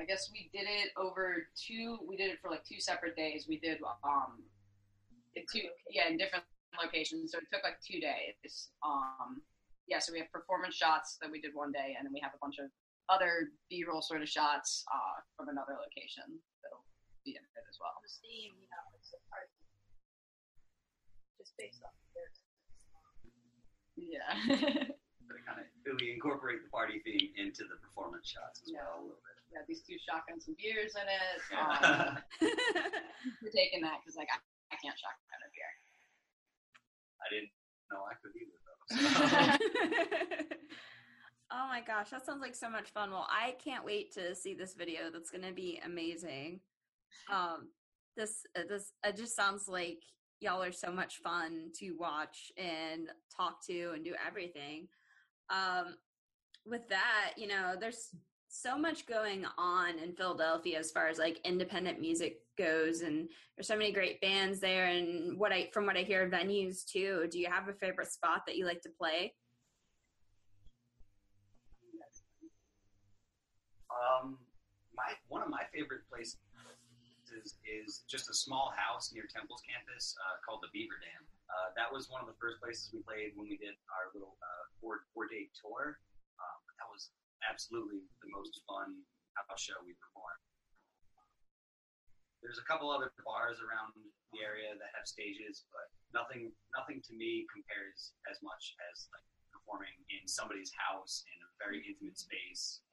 I 0.01 0.05
guess 0.05 0.31
we 0.33 0.51
did 0.53 0.67
it 0.67 0.91
over 0.97 1.47
two. 1.55 1.99
We 2.03 2.17
did 2.17 2.33
it 2.33 2.39
for 2.43 2.51
like 2.51 2.65
two 2.65 2.81
separate 2.81 3.15
days. 3.15 3.47
We 3.49 3.61
did 3.61 3.79
um, 4.03 4.43
it 5.37 5.45
two 5.53 5.63
yeah 5.89 6.09
in 6.09 6.17
different 6.17 6.43
locations. 6.83 7.31
So 7.31 7.39
it 7.39 7.45
took 7.53 7.63
like 7.63 7.79
two 7.87 8.01
days. 8.01 8.71
Um, 8.83 9.43
yeah, 9.87 10.01
so 10.01 10.13
we 10.13 10.19
have 10.19 10.33
performance 10.33 10.75
shots 10.75 11.19
that 11.21 11.31
we 11.31 11.41
did 11.41 11.55
one 11.55 11.71
day, 11.71 11.95
and 11.97 12.05
then 12.05 12.13
we 12.13 12.19
have 12.19 12.33
a 12.35 12.41
bunch 12.41 12.59
of 12.59 12.67
other 13.13 13.53
B-roll 13.69 14.01
sort 14.03 14.23
of 14.23 14.29
shots 14.29 14.85
uh, 14.89 15.17
from 15.37 15.49
another 15.53 15.77
location 15.77 16.25
that'll 16.65 16.85
be 17.25 17.37
in 17.37 17.45
it 17.45 17.65
as 17.69 17.77
well. 17.81 17.93
The 18.01 18.09
theme, 18.25 18.57
you 18.57 18.69
know, 18.73 18.85
it's 18.97 19.13
a 19.13 19.21
party, 19.29 19.53
just 21.37 21.53
based 21.61 21.81
off 21.85 21.93
of 21.93 22.09
theirs. 22.17 22.39
Yeah. 23.97 24.33
So 25.25 25.33
kind 25.49 25.61
of 25.61 25.67
we 26.01 26.13
incorporate 26.13 26.61
the 26.65 26.69
party 26.73 27.01
theme 27.05 27.33
into 27.41 27.65
the 27.65 27.77
performance 27.81 28.29
shots 28.29 28.61
as 28.65 28.69
Yeah. 28.73 28.85
well 28.85 29.01
a 29.01 29.09
little 29.09 29.21
bit. 29.25 29.37
yeah, 29.53 29.63
these 29.69 29.81
two 29.85 29.97
shotguns 30.05 30.49
and 30.49 30.57
beers 30.61 30.93
in 30.97 31.07
it. 31.09 31.41
Um, 31.57 32.19
we're 33.41 33.53
taking 33.55 33.81
that 33.85 34.01
because 34.05 34.17
like 34.21 34.29
I, 34.33 34.37
I 34.73 34.77
can't 34.81 34.97
shotgun 34.97 35.41
a 35.45 35.49
beer. 35.53 35.73
I 37.25 37.27
didn't 37.33 37.53
know 37.89 38.05
I 38.05 38.17
could 38.21 38.37
either 38.37 38.59
though. 38.65 38.85
So. 38.93 38.97
oh 41.55 41.69
my 41.69 41.81
gosh, 41.81 42.11
that 42.11 42.27
sounds 42.27 42.41
like 42.41 42.55
so 42.55 42.69
much 42.69 42.91
fun. 42.91 43.11
Well, 43.11 43.29
I 43.31 43.55
can't 43.65 43.85
wait 43.85 44.13
to 44.15 44.35
see 44.35 44.55
this 44.55 44.75
video. 44.75 45.11
That's 45.13 45.31
going 45.31 45.45
to 45.45 45.53
be 45.53 45.81
amazing. 45.85 46.61
Um, 47.33 47.69
this 48.17 48.45
uh, 48.57 48.63
this 48.69 48.93
it 49.05 49.17
just 49.17 49.37
sounds 49.37 49.69
like 49.69 50.01
y'all 50.41 50.63
are 50.63 50.73
so 50.73 50.91
much 50.91 51.17
fun 51.19 51.71
to 51.79 51.93
watch 51.93 52.53
and 52.57 53.09
talk 53.35 53.65
to 53.67 53.93
and 53.95 54.05
do 54.05 54.15
everything. 54.27 54.89
Um, 55.51 55.97
with 56.67 56.89
that, 56.89 57.33
you 57.37 57.47
know, 57.47 57.75
there's 57.79 58.09
so 58.49 58.79
much 58.79 59.07
going 59.07 59.45
on 59.59 59.99
in 59.99 60.15
Philadelphia 60.15 60.79
as 60.79 60.91
far 60.91 61.09
as 61.09 61.19
like 61.19 61.41
independent 61.45 62.01
music 62.01 62.39
goes 62.57 63.01
and 63.01 63.29
there's 63.57 63.67
so 63.67 63.77
many 63.77 63.91
great 63.93 64.21
bands 64.21 64.61
there 64.61 64.87
and 64.87 65.39
what 65.39 65.53
I 65.53 65.71
from 65.73 65.87
what 65.87 65.97
I 65.97 66.03
hear 66.03 66.31
venues 66.31 66.85
too. 66.85 67.27
Do 67.31 67.39
you 67.39 67.49
have 67.51 67.69
a 67.69 67.75
favorite 67.75 68.13
spot 68.13 68.43
that 68.47 68.57
you 68.57 68.65
like 68.65 68.81
to 68.83 68.91
play? 68.97 69.35
Um, 73.95 74.39
my 74.95 75.15
one 75.31 75.43
of 75.43 75.51
my 75.51 75.67
favorite 75.75 76.07
places 76.11 76.39
is, 77.35 77.59
is 77.67 78.07
just 78.07 78.31
a 78.31 78.37
small 78.37 78.71
house 78.79 79.11
near 79.11 79.27
Temple's 79.27 79.63
campus 79.67 80.15
uh, 80.23 80.39
called 80.47 80.63
the 80.63 80.71
Beaver 80.71 80.99
Dam. 81.03 81.23
Uh, 81.51 81.75
that 81.75 81.91
was 81.91 82.07
one 82.11 82.23
of 82.23 82.29
the 82.31 82.39
first 82.39 82.63
places 82.63 82.91
we 82.95 83.03
played 83.03 83.35
when 83.35 83.51
we 83.51 83.59
did 83.59 83.75
our 83.91 84.11
little 84.15 84.39
uh, 84.39 84.65
four 84.79 85.07
four 85.15 85.27
day 85.27 85.51
tour. 85.55 85.99
Um, 86.39 86.61
that 86.79 86.89
was 86.91 87.11
absolutely 87.47 88.03
the 88.23 88.31
most 88.31 88.59
fun 88.67 89.03
house 89.35 89.63
show 89.63 89.79
we 89.83 89.95
performed. 89.99 90.43
There's 92.43 92.61
a 92.61 92.67
couple 92.69 92.93
other 92.93 93.11
bars 93.25 93.59
around 93.63 93.97
the 93.97 94.41
area 94.43 94.75
that 94.77 94.91
have 94.99 95.07
stages, 95.07 95.65
but 95.71 95.87
nothing 96.13 96.53
nothing 96.75 97.03
to 97.07 97.13
me 97.15 97.47
compares 97.51 98.15
as 98.29 98.39
much 98.43 98.75
as 98.91 99.09
like 99.15 99.27
performing 99.51 99.95
in 100.11 100.27
somebody's 100.27 100.73
house 100.77 101.25
in 101.31 101.39
a 101.41 101.49
very 101.63 101.81
intimate 101.87 102.19
space 102.19 102.85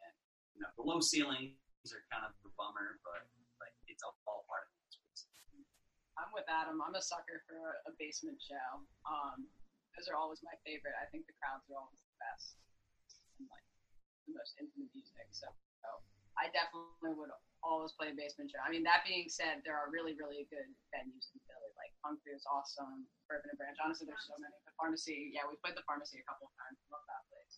you 0.55 0.61
know, 0.61 0.71
the 0.77 0.85
low 0.85 0.99
ceilings 0.99 1.55
are 1.89 2.03
kind 2.13 2.27
of 2.27 2.33
a 2.45 2.51
bummer, 2.59 3.01
but 3.01 3.25
like 3.57 3.73
it's 3.87 4.03
all, 4.05 4.15
part 4.23 4.67
of 4.67 4.71
the 4.75 4.81
experience. 4.89 5.67
I'm 6.19 6.31
with 6.35 6.47
Adam. 6.51 6.83
I'm 6.83 6.95
a 6.95 7.03
sucker 7.03 7.41
for 7.47 7.57
a, 7.57 7.89
a 7.89 7.91
basement 7.97 8.37
show. 8.37 8.69
Um, 9.07 9.47
those 9.95 10.07
are 10.07 10.15
always 10.15 10.39
my 10.45 10.55
favorite. 10.63 10.95
I 10.95 11.07
think 11.09 11.27
the 11.27 11.35
crowds 11.41 11.67
are 11.67 11.77
always 11.79 11.99
the 11.99 12.15
best 12.21 12.55
and 13.39 13.47
like 13.49 13.65
the 14.27 14.37
most 14.37 14.55
intimate 14.61 14.91
music. 14.95 15.27
So, 15.35 15.49
so 15.83 15.89
I 16.39 16.47
definitely 16.55 17.17
would 17.17 17.33
always 17.61 17.93
play 17.93 18.09
a 18.09 18.17
basement 18.17 18.49
show. 18.49 18.61
I 18.63 18.71
mean, 18.71 18.85
that 18.87 19.05
being 19.05 19.27
said, 19.27 19.61
there 19.67 19.77
are 19.77 19.91
really, 19.91 20.15
really 20.17 20.47
good 20.49 20.69
venues 20.89 21.29
in 21.33 21.37
Philly. 21.45 21.71
Like 21.77 21.93
Hungry 22.01 22.33
is 22.33 22.45
awesome. 22.49 23.05
Bourbon 23.29 23.53
and 23.53 23.59
Branch. 23.59 23.77
Honestly, 23.83 24.09
there's 24.09 24.25
so 24.25 24.37
many. 24.39 24.53
The 24.65 24.73
Pharmacy. 24.79 25.33
Yeah, 25.33 25.45
we 25.45 25.59
played 25.61 25.77
the 25.77 25.85
Pharmacy 25.85 26.21
a 26.21 26.25
couple 26.25 26.49
of 26.49 26.53
times. 26.57 26.77
Love 26.89 27.05
that 27.05 27.23
place. 27.29 27.53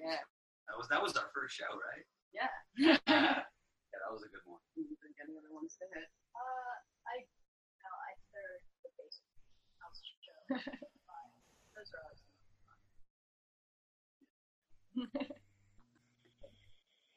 Yeah. 0.00 0.22
That 0.70 0.78
was 0.78 0.86
that 0.86 1.02
was 1.02 1.18
our 1.18 1.26
first 1.34 1.58
show, 1.58 1.66
right? 1.66 2.06
Yeah. 2.30 2.46
yeah, 2.78 2.94
that 3.90 4.10
was 4.14 4.22
a 4.22 4.30
good 4.30 4.46
one. 4.46 4.62
Do 4.78 4.86
you 4.86 4.94
think 5.02 5.18
any 5.18 5.34
other 5.34 5.50
ones 5.50 5.74
to 5.82 5.84
hit? 5.90 6.06
Uh, 6.30 6.74
I 7.10 7.26
no, 7.82 7.90
I 7.90 8.10
third 8.30 8.62
the 8.86 8.90
basement 8.94 9.34
house 9.82 9.98
show. 10.22 10.38
Those 11.74 11.90
are 11.90 12.02
always 12.06 12.22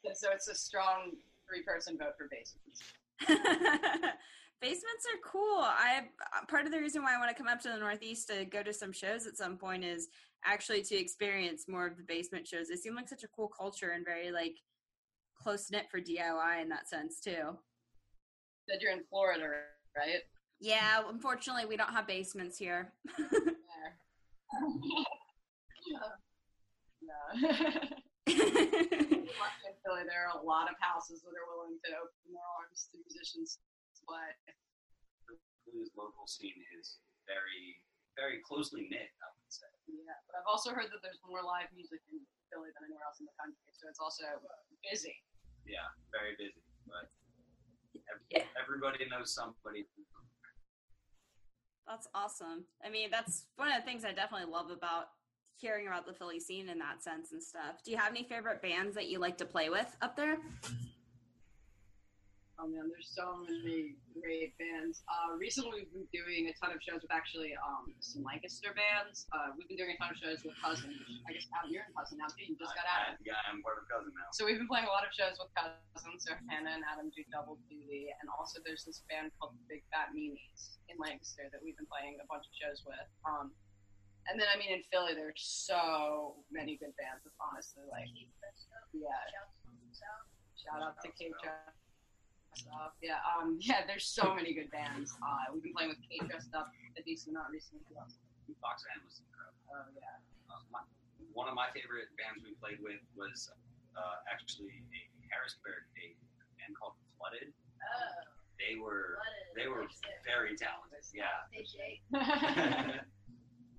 So, 0.02 0.10
so 0.26 0.34
it's 0.34 0.50
a 0.50 0.58
strong 0.58 1.13
three-person 1.46 2.02
vote 2.02 2.18
for 2.18 2.26
basements. 2.34 2.82
Basements 4.62 5.06
are 5.12 5.20
cool. 5.30 5.60
I 5.62 6.10
part 6.48 6.66
of 6.66 6.72
the 6.72 6.80
reason 6.80 7.04
why 7.04 7.13
I 7.13 7.20
want 7.20 7.30
to 7.30 7.36
come 7.36 7.52
up 7.52 7.62
to 7.62 7.70
the 7.70 7.78
Northeast 7.78 8.30
to 8.30 8.46
go 8.46 8.63
to 8.63 8.74
some 8.74 8.94
shows 8.94 9.28
at 9.28 9.38
some 9.38 9.58
point 9.58 9.84
is 9.84 10.08
actually 10.45 10.82
to 10.84 10.95
experience 10.95 11.65
more 11.67 11.88
of 11.88 11.97
the 11.97 12.03
basement 12.03 12.47
shows. 12.47 12.67
They 12.67 12.75
seem 12.75 12.95
like 12.95 13.10
such 13.10 13.23
a 13.23 13.27
cool 13.36 13.47
culture 13.47 13.91
and 13.91 14.06
very 14.06 14.32
like 14.32 14.56
close 15.36 15.69
knit 15.71 15.86
for 15.91 15.99
DIY 15.99 16.62
in 16.62 16.69
that 16.69 16.89
sense 16.89 17.19
too. 17.19 17.58
Said 18.69 18.79
you're 18.82 18.93
in 18.93 19.03
Florida, 19.10 19.43
right? 19.95 20.21
Yeah, 20.60 21.03
unfortunately, 21.10 21.65
we 21.65 21.75
don't 21.75 21.91
have 21.91 22.08
basements 22.08 22.58
here. 22.58 22.93
There. 23.19 23.97
no. 27.03 27.19
in 28.27 29.75
Philly, 29.84 30.08
there 30.08 30.23
are 30.23 30.39
a 30.39 30.45
lot 30.45 30.71
of 30.71 30.79
houses 30.79 31.19
that 31.27 31.36
are 31.36 31.47
willing 31.51 31.75
to 31.84 31.89
open 31.99 32.32
their 32.32 32.47
arms 32.63 32.88
to 32.91 33.03
musicians, 33.03 33.60
but 34.08 34.39
The 35.27 35.36
blues 35.67 35.91
local 35.99 36.23
scene 36.27 36.63
is 36.79 37.03
very 37.27 37.75
very 38.15 38.39
closely 38.45 38.88
knit. 38.89 39.10
I 39.21 39.28
would 39.34 39.52
say. 39.52 39.69
yeah. 39.89 40.17
But 40.30 40.39
I've 40.41 40.49
also 40.49 40.71
heard 40.73 40.89
that 40.93 41.02
there's 41.02 41.19
more 41.26 41.41
live 41.41 41.69
music 41.73 41.99
in 42.12 42.19
Philly 42.52 42.69
than 42.78 42.86
anywhere 42.89 43.06
else 43.10 43.19
in 43.19 43.26
the 43.30 43.36
country. 43.39 43.58
So 43.73 43.89
it's 43.89 43.99
also 44.02 44.23
busy. 44.86 45.15
Yeah, 45.65 45.88
very 46.12 46.36
busy, 46.38 46.60
but 46.86 47.08
ev- 48.12 48.26
Yeah. 48.30 48.45
everybody 48.60 49.08
knows 49.08 49.34
somebody. 49.34 49.88
That's 51.88 52.08
awesome. 52.13 52.65
I 52.84 52.89
mean, 52.89 53.10
that's 53.12 53.45
one 53.56 53.67
of 53.71 53.76
the 53.76 53.84
things 53.86 54.06
I 54.06 54.13
definitely 54.13 54.52
love 54.52 54.71
about 54.71 55.08
hearing 55.56 55.88
about 55.88 56.06
the 56.06 56.13
Philly 56.13 56.39
scene 56.39 56.69
in 56.69 56.80
that 56.80 57.04
sense 57.04 57.32
and 57.32 57.41
stuff. 57.43 57.84
Do 57.84 57.91
you 57.91 57.97
have 57.97 58.10
any 58.12 58.23
favorite 58.23 58.62
bands 58.62 58.95
that 58.95 59.08
you 59.08 59.19
like 59.19 59.38
to 59.39 59.45
play 59.45 59.69
with 59.69 59.88
up 60.02 60.15
there? 60.15 60.38
Oh 62.62 62.70
man, 62.70 62.86
there's 62.86 63.10
so 63.10 63.42
many 63.42 63.98
great 64.13 64.54
bands. 64.62 65.02
Uh, 65.10 65.34
recently, 65.42 65.89
we've 65.89 65.89
been 65.89 66.10
doing 66.13 66.46
a 66.48 66.54
ton 66.62 66.70
of 66.70 66.78
shows 66.86 67.02
with 67.02 67.10
actually 67.10 67.58
um, 67.58 67.89
some 67.98 68.22
Lancaster 68.22 68.78
bands. 68.78 69.26
Uh, 69.34 69.58
we've 69.58 69.66
been 69.66 69.80
doing 69.80 69.98
a 69.98 69.98
ton 69.98 70.13
of 70.13 70.20
shows 70.22 70.46
with 70.46 70.54
Cousin. 70.62 70.94
which 70.94 71.26
I 71.26 71.34
guess 71.34 71.50
Adam, 71.50 71.74
you're 71.74 71.82
in 71.82 71.94
Cousin 71.98 72.22
now 72.22 72.30
too. 72.30 72.46
You 72.46 72.54
just 72.54 72.78
got. 72.78 72.86
I, 72.86 73.18
yeah, 73.26 73.42
I'm 73.50 73.66
part 73.66 73.82
of 73.82 73.89
cousin 73.89 74.13
now. 74.13 74.30
So 74.38 74.46
we've 74.46 74.62
been 74.62 74.70
playing 74.70 74.86
a 74.86 74.94
lot 74.94 75.02
of 75.02 75.10
shows 75.18 75.42
with 75.42 75.50
Cousin. 75.58 76.22
So 76.22 76.38
Hannah 76.46 76.78
and 76.78 76.86
Adam 76.86 77.10
do 77.10 77.26
double 77.34 77.58
duty, 77.66 78.13
and 78.22 78.30
also 78.30 78.62
there's 78.62 78.86
this 78.86 79.02
band 79.10 79.34
called 79.42 79.58
Big 79.66 79.82
Fat 79.89 80.13
Meanies 80.13 80.78
in 80.94 80.96
Lancaster 81.02 81.50
that 81.50 81.58
we've 81.58 81.76
been 81.76 81.89
playing 81.89 82.22
a 82.22 82.28
bunch 82.30 82.46
of 82.46 82.54
shows 82.54 82.86
with. 82.86 83.10
Um, 83.26 83.50
and 84.30 84.38
then 84.38 84.46
I 84.46 84.62
mean 84.62 84.72
in 84.72 84.86
Philly, 84.94 85.18
there's 85.18 85.42
so 85.42 86.38
many 86.54 86.78
good 86.78 86.94
bands. 87.02 87.26
Honestly 87.42 87.82
like 87.89 88.08
yeah. 88.94 89.10
Shout 90.54 90.80
out 90.80 90.96
to 91.04 91.12
Kate 91.20 91.36
Dressed 91.44 91.83
Up. 92.74 92.94
Yeah, 93.02 93.18
um, 93.26 93.58
yeah, 93.62 93.82
there's 93.88 94.06
so 94.06 94.34
many 94.36 94.54
good 94.54 94.70
bands. 94.72 95.13
Uh, 95.22 95.50
we've 95.54 95.63
been 95.63 95.74
playing 95.74 95.89
with 95.89 96.02
Kate 96.06 96.22
Dressed 96.30 96.54
Up 96.54 96.70
a 96.98 97.02
decent 97.02 97.34
amount 97.36 97.50
recently. 97.52 97.82
Else? 97.98 98.18
Foxanne 98.62 99.02
was 99.04 99.18
incredible. 99.26 99.66
Oh 99.74 99.89
yeah. 99.98 100.22
Uh, 100.52 100.62
my, 100.70 100.86
one 101.34 101.50
of 101.50 101.56
my 101.58 101.68
favorite 101.74 102.13
bands 102.16 102.46
we 102.46 102.54
played 102.62 102.78
with 102.84 103.02
was 103.18 103.50
uh, 103.98 104.18
actually 104.30 104.86
a 104.94 105.02
Harrisburg 105.34 105.82
a 105.98 106.13
band 106.62 106.78
called 106.78 106.94
Flooded. 107.18 107.50
Oh, 107.50 108.22
They 108.62 108.78
were 108.78 109.18
Flooded. 109.18 109.50
they 109.58 109.68
were 109.68 109.89
very 110.22 110.54
talented. 110.54 111.02
Yeah. 111.10 111.42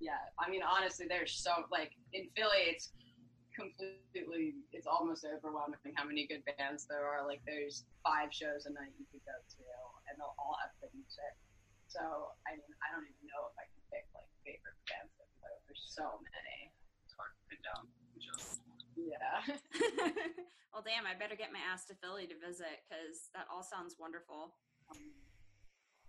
Yeah, 0.00 0.20
I 0.38 0.50
mean, 0.50 0.60
honestly, 0.60 1.06
there's 1.08 1.32
so 1.32 1.64
like 1.70 1.92
in 2.12 2.28
Philly, 2.36 2.68
it's 2.68 2.92
completely, 3.54 4.58
it's 4.74 4.86
almost 4.90 5.24
overwhelming 5.24 5.78
how 5.94 6.04
many 6.04 6.26
good 6.26 6.42
bands 6.58 6.84
there 6.90 7.06
are. 7.06 7.22
Like, 7.26 7.40
there's 7.46 7.86
five 8.02 8.34
shows 8.34 8.66
a 8.66 8.72
night 8.74 8.92
you 8.98 9.06
could 9.08 9.24
go 9.24 9.34
to, 9.38 9.64
and 10.10 10.18
they'll 10.18 10.34
all 10.36 10.58
have 10.60 10.74
good 10.82 10.92
music. 10.92 11.32
So, 11.86 12.34
I 12.44 12.58
mean, 12.58 12.72
I 12.82 12.90
don't 12.90 13.06
even 13.06 13.24
know 13.30 13.46
if 13.48 13.54
I 13.54 13.70
can 13.70 13.82
pick 13.94 14.04
like 14.10 14.26
favorite 14.42 14.74
bands 14.90 15.14
that 15.14 15.30
play. 15.38 15.54
There's 15.70 15.86
so 15.86 16.18
many. 16.26 16.74
It's 17.06 17.14
hard 17.14 17.30
to 17.30 17.42
pin 17.46 17.62
down. 17.62 17.86
Just, 18.18 18.58
Yeah. 18.98 19.38
well, 20.74 20.82
damn, 20.82 21.06
I 21.06 21.14
better 21.14 21.38
get 21.38 21.54
my 21.54 21.62
ass 21.62 21.86
to 21.90 21.94
Philly 22.02 22.26
to 22.26 22.34
visit 22.34 22.82
because 22.82 23.30
that 23.38 23.46
all 23.46 23.62
sounds 23.62 23.94
wonderful. 23.94 24.58
um, 24.90 24.98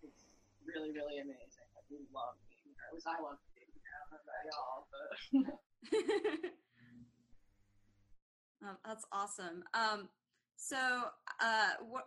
it's 0.01 0.25
really, 0.65 0.89
really 0.89 1.21
amazing. 1.21 1.69
Like, 1.77 1.86
we 1.93 2.01
love 2.10 2.34
being 2.49 2.73
here. 2.73 2.89
At 2.89 2.93
least 2.97 3.05
I 3.05 3.21
love 3.21 3.38
being 3.53 3.69
here. 3.69 3.93
I 3.93 3.97
don't 4.01 4.10
know 4.10 4.21
about 4.25 4.41
y'all, 4.49 4.89
but 4.89 5.10
Oh, 8.65 8.75
that's 8.86 9.06
awesome. 9.12 9.63
Um, 9.73 10.10
so, 10.56 10.78
uh, 11.41 11.71
what 11.88 12.06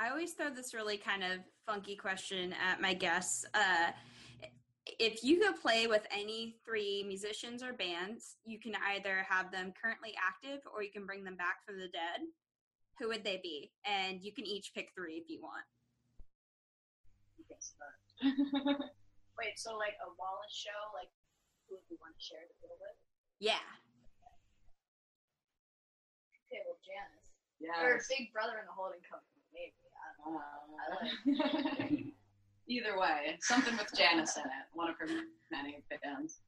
I 0.00 0.08
always 0.08 0.32
throw 0.32 0.50
this 0.50 0.74
really 0.74 0.96
kind 0.96 1.22
of 1.22 1.40
funky 1.66 1.94
question 1.94 2.54
at 2.54 2.80
my 2.80 2.94
guests. 2.94 3.44
Uh, 3.54 3.92
if 4.98 5.22
you 5.22 5.38
could 5.38 5.60
play 5.60 5.86
with 5.86 6.06
any 6.10 6.56
three 6.64 7.04
musicians 7.06 7.62
or 7.62 7.74
bands, 7.74 8.36
you 8.44 8.58
can 8.58 8.72
either 8.90 9.24
have 9.28 9.52
them 9.52 9.72
currently 9.80 10.14
active 10.16 10.60
or 10.74 10.82
you 10.82 10.90
can 10.90 11.06
bring 11.06 11.22
them 11.22 11.36
back 11.36 11.64
from 11.66 11.78
the 11.78 11.88
dead. 11.88 12.26
Who 12.98 13.08
would 13.08 13.22
they 13.22 13.40
be? 13.42 13.72
And 13.84 14.20
you 14.22 14.32
can 14.32 14.46
each 14.46 14.72
pick 14.74 14.90
three 14.94 15.14
if 15.14 15.28
you 15.28 15.40
want. 15.40 15.64
I 17.38 17.42
guess 17.48 17.74
that. 17.78 18.90
Wait, 19.38 19.56
so 19.56 19.76
like 19.76 19.96
a 20.00 20.10
Wallace 20.18 20.52
show, 20.52 20.80
like 20.96 21.08
who 21.68 21.76
would 21.76 21.84
we 21.88 21.96
want 22.00 22.16
to 22.18 22.22
share 22.24 22.40
the 22.48 22.56
bill 22.66 22.76
with? 22.80 22.96
Yeah. 23.38 23.64
Okay, 26.50 26.62
well, 26.66 26.78
Janis. 26.82 27.30
yeah. 27.62 27.78
Or 27.78 28.02
Big 28.10 28.32
Brother 28.34 28.58
and 28.58 28.66
the 28.66 28.74
Holding 28.74 29.00
Company, 29.06 29.42
maybe. 29.54 29.78
I 29.94 30.06
don't 30.18 30.34
know. 30.34 32.02
Uh, 32.02 32.10
Either 32.70 32.98
way, 32.98 33.38
something 33.40 33.74
with 33.78 33.90
Janis 33.94 34.36
in 34.36 34.44
it. 34.46 34.66
One 34.74 34.90
of 34.90 34.96
her 34.98 35.06
many 35.50 35.82
bands. 36.02 36.38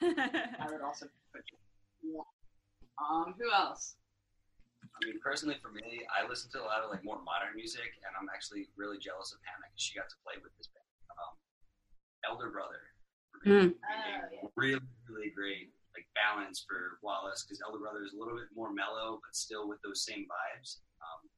I 0.00 0.66
would 0.70 0.80
also 0.84 1.06
put. 1.32 1.40
Yeah. 2.02 2.20
Um. 3.00 3.34
Who 3.40 3.48
else? 3.52 3.96
I 4.82 5.06
mean, 5.08 5.16
personally 5.24 5.56
for 5.62 5.72
me, 5.72 6.04
I 6.12 6.28
listen 6.28 6.50
to 6.52 6.60
a 6.60 6.66
lot 6.68 6.84
of 6.84 6.90
like 6.90 7.02
more 7.04 7.16
modern 7.24 7.56
music, 7.56 7.96
and 8.04 8.12
I'm 8.12 8.28
actually 8.28 8.68
really 8.76 8.98
jealous 9.00 9.32
of 9.32 9.40
Hannah 9.44 9.68
because 9.72 9.80
she 9.82 9.96
got 9.96 10.08
to 10.12 10.16
play 10.20 10.36
with 10.42 10.52
this 10.60 10.68
band. 10.68 10.84
Um, 11.16 11.34
Elder 12.28 12.50
Brother, 12.52 12.80
being 13.42 13.72
Oh, 13.72 14.28
yeah. 14.28 14.48
really, 14.56 14.84
really 15.08 15.32
great 15.32 15.72
like 15.94 16.06
balance 16.16 16.64
for 16.64 16.98
Wallace 17.02 17.44
because 17.44 17.60
Elder 17.64 17.78
Brother 17.78 18.04
is 18.04 18.12
a 18.12 18.18
little 18.18 18.34
bit 18.36 18.48
more 18.56 18.72
mellow, 18.72 19.20
but 19.20 19.34
still 19.36 19.68
with 19.68 19.80
those 19.84 20.04
same 20.04 20.24
vibes. 20.24 20.80
Um, 21.00 21.28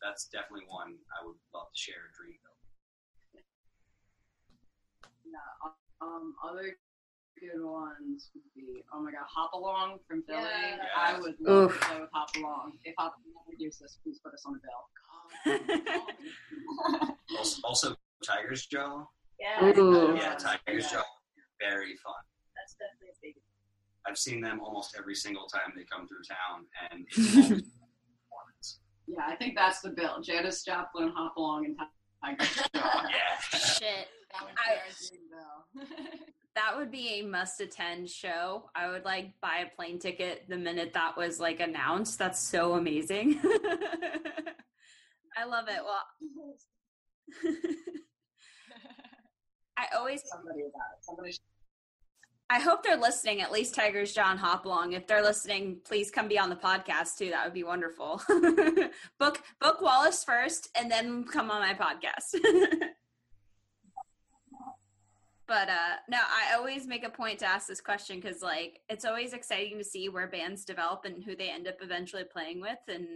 that's 0.00 0.26
definitely 0.32 0.64
one 0.68 0.96
I 1.12 1.24
would 1.26 1.36
love 1.52 1.68
to 1.68 1.78
share 1.78 2.08
a 2.08 2.12
dream 2.16 2.36
though. 2.40 2.60
No. 5.28 5.46
Um. 6.00 6.34
Other 6.42 6.76
good 7.38 7.62
ones 7.64 8.30
would 8.34 8.42
be 8.54 8.82
oh 8.92 9.00
my 9.02 9.12
god, 9.12 9.28
Hop 9.28 9.52
Along 9.52 9.98
from 10.08 10.22
Philly. 10.24 10.40
Yeah. 10.42 10.78
I 10.96 11.18
would 11.18 11.36
love 11.40 11.70
Oof. 11.70 11.80
to 11.80 11.86
play 11.86 12.00
with 12.00 12.10
Hop 12.12 12.28
Along. 12.36 12.72
If 12.84 12.94
Hop 12.98 13.14
Along 13.16 13.44
produce 13.48 13.78
this, 13.78 13.98
please 14.02 14.20
put 14.24 14.34
us 14.34 14.44
on 14.46 14.54
the 14.54 14.60
bill. 14.64 14.84
Also, 17.38 17.60
also 17.62 17.94
Tiger's 18.26 18.66
Jaw. 18.66 19.04
Yeah, 19.38 19.72
Ooh. 19.78 20.14
Yeah, 20.16 20.34
Tiger's 20.34 20.90
Jaw, 20.90 21.04
very 21.60 21.94
fun. 22.02 22.20
that's 22.56 22.74
definitely 22.74 23.08
a 23.08 23.18
big. 23.22 23.34
I've 24.10 24.18
seen 24.18 24.40
them 24.40 24.60
almost 24.60 24.96
every 24.98 25.14
single 25.14 25.46
time 25.46 25.72
they 25.76 25.84
come 25.84 26.08
through 26.08 26.24
town, 26.28 26.66
and 26.90 27.06
it's. 28.58 28.80
Yeah, 29.06 29.22
I 29.26 29.36
think 29.36 29.56
that's 29.56 29.80
the 29.80 29.90
bill. 29.90 30.20
Janis 30.22 30.64
Joplin, 30.64 31.12
Hop 31.16 31.36
Along, 31.36 31.64
and 31.66 31.76
Tiger 32.24 32.50
Yeah. 32.74 33.58
Shit. 33.58 34.08
That 34.32 34.42
would 34.42 34.54
I- 34.56 34.74
be 34.74 34.78
our 34.78 34.92
dream 35.08 35.28
bill. 35.30 36.18
That 36.56 36.76
would 36.76 36.90
be 36.90 37.20
a 37.20 37.22
must 37.22 37.60
attend 37.60 38.10
show. 38.10 38.68
I 38.74 38.88
would 38.88 39.04
like 39.04 39.30
buy 39.40 39.58
a 39.64 39.76
plane 39.76 40.00
ticket 40.00 40.46
the 40.48 40.56
minute 40.58 40.92
that 40.94 41.16
was 41.16 41.38
like 41.38 41.60
announced. 41.60 42.18
That's 42.18 42.40
so 42.40 42.74
amazing. 42.74 43.38
I 45.36 45.44
love 45.46 45.68
it. 45.68 45.78
Well, 45.84 46.02
I 49.78 49.86
always 49.96 50.22
Somebody 50.26 50.62
about 50.62 50.98
it. 50.98 51.04
Somebody. 51.04 51.32
should- 51.32 51.40
I 52.52 52.58
hope 52.58 52.82
they're 52.82 52.96
listening, 52.96 53.40
at 53.40 53.52
least 53.52 53.76
Tigers 53.76 54.12
John 54.12 54.36
Hop 54.36 54.64
Along. 54.64 54.94
If 54.94 55.06
they're 55.06 55.22
listening, 55.22 55.76
please 55.84 56.10
come 56.10 56.26
be 56.26 56.36
on 56.36 56.50
the 56.50 56.56
podcast 56.56 57.16
too. 57.16 57.30
That 57.30 57.44
would 57.44 57.54
be 57.54 57.62
wonderful. 57.62 58.20
book 59.20 59.40
book 59.60 59.80
Wallace 59.80 60.24
first 60.24 60.68
and 60.76 60.90
then 60.90 61.22
come 61.22 61.48
on 61.48 61.60
my 61.60 61.74
podcast. 61.74 62.32
but 65.46 65.68
uh 65.68 65.94
no, 66.08 66.18
I 66.18 66.56
always 66.56 66.88
make 66.88 67.04
a 67.04 67.10
point 67.10 67.38
to 67.38 67.46
ask 67.46 67.68
this 67.68 67.80
question 67.80 68.18
because 68.18 68.42
like 68.42 68.80
it's 68.88 69.04
always 69.04 69.32
exciting 69.32 69.78
to 69.78 69.84
see 69.84 70.08
where 70.08 70.26
bands 70.26 70.64
develop 70.64 71.04
and 71.04 71.22
who 71.22 71.36
they 71.36 71.50
end 71.50 71.68
up 71.68 71.76
eventually 71.80 72.24
playing 72.24 72.60
with 72.60 72.80
and 72.88 73.06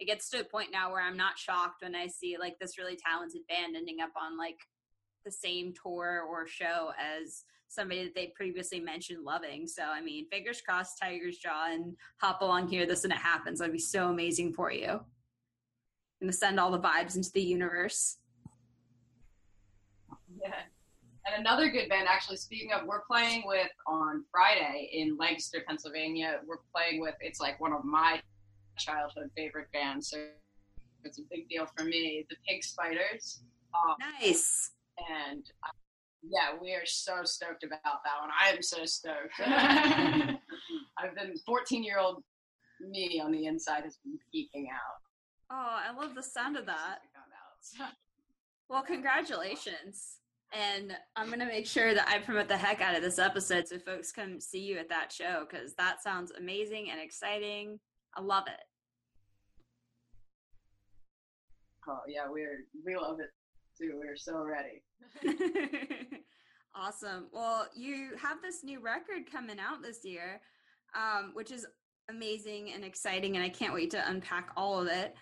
it 0.00 0.06
gets 0.06 0.30
to 0.30 0.40
a 0.40 0.44
point 0.44 0.70
now 0.72 0.90
where 0.90 1.02
I'm 1.02 1.18
not 1.18 1.36
shocked 1.38 1.82
when 1.82 1.94
I 1.94 2.06
see 2.06 2.38
like 2.40 2.58
this 2.58 2.78
really 2.78 2.96
talented 2.96 3.42
band 3.50 3.76
ending 3.76 4.00
up 4.00 4.12
on 4.16 4.38
like 4.38 4.60
the 5.26 5.30
same 5.30 5.74
tour 5.74 6.24
or 6.26 6.46
show 6.46 6.92
as 6.98 7.44
somebody 7.68 8.04
that 8.04 8.14
they 8.14 8.32
previously 8.34 8.80
mentioned 8.80 9.24
loving. 9.24 9.66
So 9.66 9.82
I 9.84 10.00
mean, 10.00 10.26
fingers 10.30 10.60
crossed, 10.60 10.98
Tiger's 11.00 11.38
Jaw 11.38 11.68
and 11.70 11.94
hop 12.20 12.40
along 12.42 12.68
here. 12.68 12.86
This 12.86 13.04
and 13.04 13.12
it 13.12 13.18
happens. 13.18 13.58
That'd 13.58 13.72
be 13.72 13.78
so 13.78 14.08
amazing 14.08 14.52
for 14.54 14.72
you. 14.72 14.88
I'm 14.88 15.00
gonna 16.20 16.32
send 16.32 16.58
all 16.58 16.70
the 16.70 16.80
vibes 16.80 17.16
into 17.16 17.30
the 17.32 17.42
universe. 17.42 18.16
Yeah. 20.40 20.54
And 21.26 21.40
another 21.40 21.68
good 21.68 21.88
band, 21.88 22.06
actually, 22.08 22.36
speaking 22.36 22.72
of, 22.72 22.86
we're 22.86 23.02
playing 23.10 23.42
with 23.46 23.68
on 23.86 24.24
Friday 24.30 24.88
in 24.92 25.16
Lancaster, 25.18 25.62
Pennsylvania. 25.66 26.40
We're 26.46 26.60
playing 26.74 27.00
with, 27.00 27.14
it's 27.20 27.40
like 27.40 27.60
one 27.60 27.72
of 27.72 27.84
my 27.84 28.20
childhood 28.78 29.30
favorite 29.36 29.66
bands. 29.72 30.10
So 30.10 30.26
it's 31.04 31.18
a 31.18 31.22
big 31.30 31.48
deal 31.48 31.66
for 31.76 31.84
me. 31.84 32.24
The 32.30 32.36
Pig 32.48 32.62
Spiders. 32.64 33.42
Um, 33.74 33.96
Nice. 34.20 34.70
and 35.10 35.44
yeah, 36.22 36.56
we 36.60 36.72
are 36.72 36.86
so 36.86 37.24
stoked 37.24 37.64
about 37.64 37.80
that 37.82 38.20
one. 38.20 38.30
I 38.40 38.50
am 38.50 38.62
so 38.62 38.84
stoked. 38.84 39.34
I've 40.98 41.14
been 41.14 41.34
14 41.46 41.84
year 41.84 41.98
old 41.98 42.22
me 42.80 43.20
on 43.24 43.32
the 43.32 43.46
inside 43.46 43.84
has 43.84 43.98
been 44.04 44.18
peeking 44.32 44.68
out. 44.72 45.00
Oh, 45.50 45.78
I 45.88 45.98
love 45.98 46.14
the 46.14 46.22
sound 46.22 46.56
of 46.56 46.66
that. 46.66 46.98
Found 47.14 47.32
out, 47.32 47.58
so. 47.60 47.84
Well, 48.70 48.82
congratulations. 48.82 50.18
And 50.52 50.92
I'm 51.16 51.28
going 51.28 51.38
to 51.38 51.46
make 51.46 51.66
sure 51.66 51.94
that 51.94 52.06
I 52.06 52.18
promote 52.18 52.48
the 52.48 52.56
heck 52.56 52.82
out 52.82 52.94
of 52.94 53.00
this 53.00 53.18
episode 53.18 53.66
so 53.66 53.78
folks 53.78 54.12
come 54.12 54.40
see 54.40 54.60
you 54.60 54.76
at 54.76 54.90
that 54.90 55.10
show 55.10 55.46
because 55.48 55.72
that 55.74 56.02
sounds 56.02 56.32
amazing 56.32 56.90
and 56.90 57.00
exciting. 57.00 57.80
I 58.14 58.20
love 58.20 58.44
it. 58.46 58.60
Oh 61.88 62.00
yeah, 62.06 62.26
we're 62.28 62.66
we 62.84 62.96
love 62.96 63.20
it 63.20 63.30
too. 63.78 63.98
We're 63.98 64.16
so 64.16 64.44
ready. 64.44 64.82
awesome. 66.74 67.28
Well, 67.32 67.68
you 67.74 68.10
have 68.20 68.42
this 68.42 68.64
new 68.64 68.80
record 68.80 69.30
coming 69.30 69.58
out 69.58 69.82
this 69.82 70.04
year, 70.04 70.40
um, 70.94 71.32
which 71.34 71.50
is 71.50 71.66
amazing 72.08 72.72
and 72.72 72.84
exciting, 72.84 73.36
and 73.36 73.44
I 73.44 73.48
can't 73.48 73.74
wait 73.74 73.90
to 73.90 74.08
unpack 74.08 74.50
all 74.56 74.80
of 74.80 74.88
it. 74.88 75.14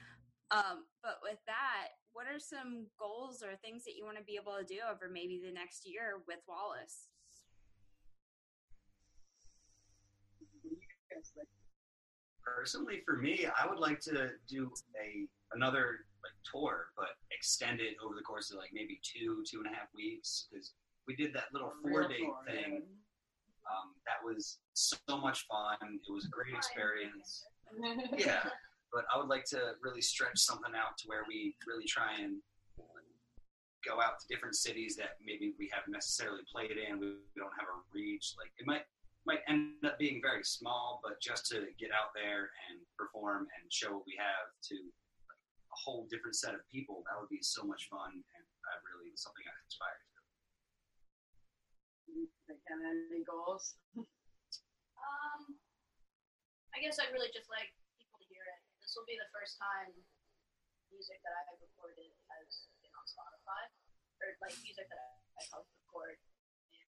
Um, 0.51 0.85
but 1.03 1.19
with 1.23 1.39
that, 1.47 1.89
what 2.13 2.27
are 2.27 2.39
some 2.39 2.87
goals 2.99 3.43
or 3.43 3.57
things 3.57 3.85
that 3.85 3.97
you 3.97 4.05
want 4.05 4.17
to 4.17 4.25
be 4.25 4.39
able 4.41 4.57
to 4.59 4.65
do 4.65 4.81
over 4.91 5.11
maybe 5.13 5.41
the 5.45 5.53
next 5.53 5.87
year 5.87 6.23
with 6.27 6.39
Wallace? 6.49 7.09
Personally, 12.43 13.03
for 13.05 13.17
me, 13.17 13.47
I 13.47 13.69
would 13.69 13.79
like 13.79 14.01
to 14.01 14.31
do 14.49 14.71
a 15.03 15.27
another 15.53 16.07
like 16.27 16.39
tour, 16.45 16.91
but 16.97 17.15
extend 17.31 17.81
it 17.81 17.95
over 18.05 18.15
the 18.15 18.23
course 18.23 18.51
of 18.51 18.59
like 18.59 18.71
maybe 18.73 19.01
two, 19.03 19.43
two 19.49 19.59
and 19.59 19.67
a 19.67 19.77
half 19.77 19.89
weeks. 19.95 20.49
Because 20.51 20.75
we 21.07 21.15
did 21.15 21.33
that 21.35 21.53
little 21.53 21.73
four 21.83 22.09
day 22.09 22.27
thing. 22.47 22.83
Um, 23.67 23.99
that 24.07 24.23
was 24.25 24.59
so 24.75 24.99
much 25.19 25.47
fun. 25.47 25.77
It 25.83 26.13
was 26.13 26.27
a 26.27 26.29
great 26.29 26.55
experience. 26.55 27.45
yeah, 28.17 28.47
but 28.93 29.05
I 29.13 29.19
would 29.19 29.29
like 29.29 29.45
to 29.47 29.75
really 29.83 30.03
stretch 30.03 30.39
something 30.39 30.75
out 30.75 30.99
to 30.99 31.05
where 31.09 31.25
we 31.27 31.57
really 31.67 31.87
try 31.87 32.21
and 32.21 32.39
go 33.87 34.03
out 34.03 34.19
to 34.19 34.27
different 34.27 34.57
cities 34.57 34.97
that 34.97 35.15
maybe 35.25 35.55
we 35.59 35.71
haven't 35.73 35.93
necessarily 35.93 36.43
played 36.51 36.75
in. 36.75 36.99
We 36.99 37.23
don't 37.39 37.55
have 37.59 37.71
a 37.71 37.79
reach. 37.95 38.35
Like 38.39 38.51
it 38.59 38.67
might 38.67 38.83
might 39.27 39.43
end 39.49 39.83
up 39.85 39.99
being 39.99 40.23
very 40.23 40.45
small, 40.45 41.01
but 41.03 41.21
just 41.21 41.47
to 41.51 41.67
get 41.79 41.91
out 41.91 42.15
there 42.15 42.51
and 42.71 42.79
perform 42.97 43.47
and 43.59 43.67
show 43.71 43.93
what 43.95 44.07
we 44.07 44.15
have 44.19 44.55
to 44.71 44.77
a 45.77 45.81
whole 45.85 46.09
different 46.09 46.33
set 46.33 46.57
of 46.57 46.65
people, 46.73 47.05
that 47.05 47.21
would 47.21 47.29
be 47.29 47.45
so 47.45 47.61
much 47.61 47.93
fun 47.93 48.17
and 48.17 48.47
uh, 48.65 48.79
really 48.89 49.13
something 49.13 49.45
I 49.45 49.53
aspire 49.69 50.01
to. 50.01 50.09
Think 52.49 52.65
any 52.65 53.21
goals? 53.29 53.77
Um, 53.93 55.61
I 56.73 56.81
guess 56.81 56.97
I'd 56.97 57.13
really 57.13 57.29
just 57.35 57.53
like 57.53 57.77
people 58.01 58.17
to 58.17 58.27
hear 58.33 58.41
it. 58.41 58.61
This 58.81 58.97
will 58.97 59.05
be 59.05 59.21
the 59.21 59.29
first 59.37 59.61
time 59.61 59.93
music 60.89 61.21
that 61.27 61.35
I've 61.37 61.61
recorded 61.61 62.09
has 62.33 62.73
been 62.81 62.95
on 62.97 63.05
Spotify, 63.05 63.69
or 64.23 64.33
like 64.41 64.57
music 64.65 64.89
that 64.89 64.97
I, 64.97 65.13
I 65.37 65.43
helped 65.53 65.69
record. 65.85 66.17
And, 66.73 66.89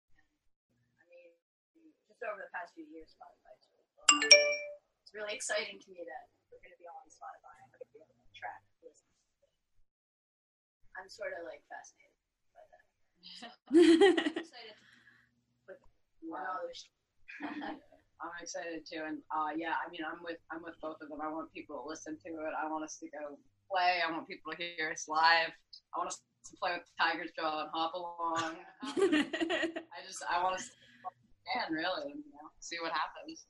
I 1.00 1.04
mean, 1.10 1.32
just 2.06 2.22
over 2.22 2.38
the 2.38 2.52
past 2.54 2.76
few 2.76 2.86
years, 2.86 3.10
Spotify 3.16 3.56
really 3.72 4.30
cool. 4.30 4.54
It's 5.02 5.12
really 5.16 5.34
exciting 5.34 5.80
to 5.80 5.88
me 5.90 6.04
that 6.04 6.28
we're 6.52 6.60
going 6.60 6.76
to 6.76 6.80
be 6.80 6.86
on 6.86 7.08
Spotify 7.08 7.56
and 7.64 7.72
we're 7.72 7.80
going 7.80 7.88
to 7.88 7.96
be 7.96 8.04
able 8.04 8.14
to 8.14 8.30
track 8.36 8.60
listen. 8.62 8.75
I'm 10.96 11.08
sort 11.08 11.32
of 11.36 11.44
like 11.44 11.62
fascinated 11.68 12.16
by 12.52 12.64
that. 12.72 12.84
So, 13.26 13.48
I'm 13.68 14.40
excited 14.40 14.76
to 14.76 14.86
put 15.68 15.76
on. 16.32 17.80
I'm 18.16 18.32
excited 18.40 18.80
too, 18.88 19.04
and 19.04 19.20
uh, 19.28 19.52
yeah, 19.52 19.76
I 19.76 19.92
mean, 19.92 20.00
I'm 20.00 20.24
with 20.24 20.40
I'm 20.48 20.64
with 20.64 20.80
both 20.80 20.96
of 21.04 21.12
them. 21.12 21.20
I 21.20 21.28
want 21.28 21.52
people 21.52 21.76
to 21.76 21.84
listen 21.84 22.16
to 22.24 22.30
it. 22.48 22.52
I 22.56 22.64
want 22.70 22.84
us 22.84 22.96
to 23.04 23.06
go 23.12 23.36
play. 23.68 24.00
I 24.00 24.10
want 24.10 24.26
people 24.26 24.52
to 24.52 24.58
hear 24.58 24.88
us 24.88 25.04
live. 25.04 25.52
I 25.92 25.98
want 26.00 26.08
us 26.08 26.24
to 26.48 26.56
play 26.56 26.72
with 26.72 26.88
Tiger's 26.96 27.30
Jaw 27.36 27.68
and 27.68 27.70
hop 27.74 27.92
along. 27.92 28.56
I 28.82 29.98
just 30.06 30.24
I 30.24 30.42
want 30.42 30.56
us 30.56 30.64
to 30.64 30.86
can 31.52 31.72
really, 31.72 32.10
you 32.10 32.32
know, 32.34 32.50
see 32.60 32.76
what 32.82 32.92
happens. 32.92 33.46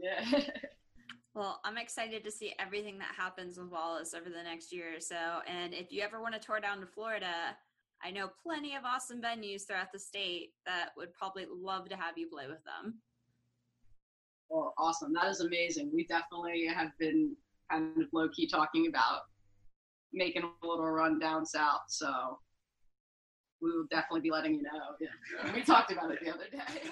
Yeah. 0.00 0.24
Well, 1.34 1.60
I'm 1.64 1.78
excited 1.78 2.24
to 2.24 2.30
see 2.30 2.54
everything 2.58 2.98
that 2.98 3.14
happens 3.16 3.56
with 3.56 3.70
Wallace 3.70 4.14
over 4.14 4.28
the 4.28 4.42
next 4.42 4.72
year 4.72 4.96
or 4.96 5.00
so. 5.00 5.40
And 5.46 5.72
if 5.72 5.92
you 5.92 6.02
ever 6.02 6.20
want 6.20 6.34
to 6.34 6.40
tour 6.40 6.58
down 6.58 6.80
to 6.80 6.86
Florida, 6.86 7.56
I 8.02 8.10
know 8.10 8.30
plenty 8.42 8.74
of 8.74 8.84
awesome 8.84 9.22
venues 9.22 9.66
throughout 9.66 9.92
the 9.92 9.98
state 9.98 10.50
that 10.66 10.88
would 10.96 11.12
probably 11.14 11.46
love 11.48 11.88
to 11.90 11.96
have 11.96 12.18
you 12.18 12.28
play 12.28 12.48
with 12.48 12.64
them. 12.64 13.00
Well, 14.48 14.74
awesome. 14.76 15.12
That 15.12 15.28
is 15.28 15.40
amazing. 15.40 15.92
We 15.94 16.04
definitely 16.06 16.66
have 16.66 16.90
been 16.98 17.36
kind 17.70 17.92
of 18.02 18.08
low 18.12 18.28
key 18.30 18.48
talking 18.48 18.88
about 18.88 19.20
making 20.12 20.42
a 20.42 20.66
little 20.66 20.90
run 20.90 21.20
down 21.20 21.46
south. 21.46 21.82
So 21.88 22.40
we 23.62 23.70
will 23.70 23.86
definitely 23.88 24.22
be 24.22 24.32
letting 24.32 24.54
you 24.54 24.62
know. 24.62 24.96
Yeah. 25.00 25.52
We 25.54 25.62
talked 25.62 25.92
about 25.92 26.10
it 26.10 26.18
the 26.24 26.30
other 26.30 26.48
day. 26.50 26.58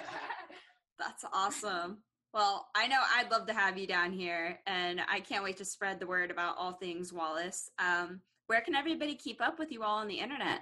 That's 0.99 1.25
awesome. 1.33 1.97
Well, 2.33 2.67
I 2.75 2.87
know 2.87 2.99
I'd 3.15 3.31
love 3.31 3.47
to 3.47 3.53
have 3.53 3.77
you 3.77 3.87
down 3.87 4.11
here, 4.11 4.59
and 4.67 5.01
I 5.09 5.19
can't 5.19 5.43
wait 5.43 5.57
to 5.57 5.65
spread 5.65 5.99
the 5.99 6.05
word 6.05 6.29
about 6.29 6.57
all 6.57 6.73
things 6.73 7.11
Wallace. 7.11 7.71
Um, 7.79 8.21
where 8.45 8.61
can 8.61 8.75
everybody 8.75 9.15
keep 9.15 9.41
up 9.41 9.57
with 9.57 9.71
you 9.71 9.81
all 9.81 9.97
on 9.97 10.07
the 10.07 10.19
internet? 10.19 10.59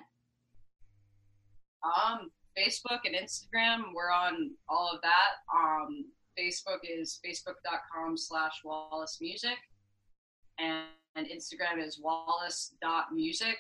Um, 1.84 2.32
Facebook 2.58 3.00
and 3.04 3.16
Instagram, 3.16 3.94
we're 3.94 4.12
on 4.12 4.52
all 4.70 4.92
of 4.94 5.02
that. 5.02 5.44
Um, 5.54 6.06
Facebook 6.40 6.80
is 6.84 7.20
facebook.com 7.26 8.16
slash 8.16 8.62
Wallace 8.64 9.18
Music, 9.20 9.58
and, 10.60 10.86
and 11.18 11.28
Instagram 11.28 11.86
is 11.86 12.00
wallace.music. 12.02 13.58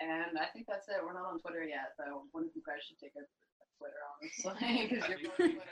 And 0.00 0.38
I 0.38 0.46
think 0.52 0.66
that's 0.68 0.88
it. 0.88 0.96
We're 1.04 1.14
not 1.14 1.32
on 1.32 1.40
Twitter 1.40 1.64
yet, 1.64 1.94
though. 1.98 2.22
One 2.30 2.44
of 2.44 2.50
you 2.54 2.62
guys 2.64 2.84
should 2.86 2.98
take 2.98 3.12
a 3.16 3.24
Twitter, 3.78 4.54
honestly, 4.54 4.88
because 4.90 5.20
you're 5.20 5.30
on 5.40 5.54
Twitter. 5.54 5.62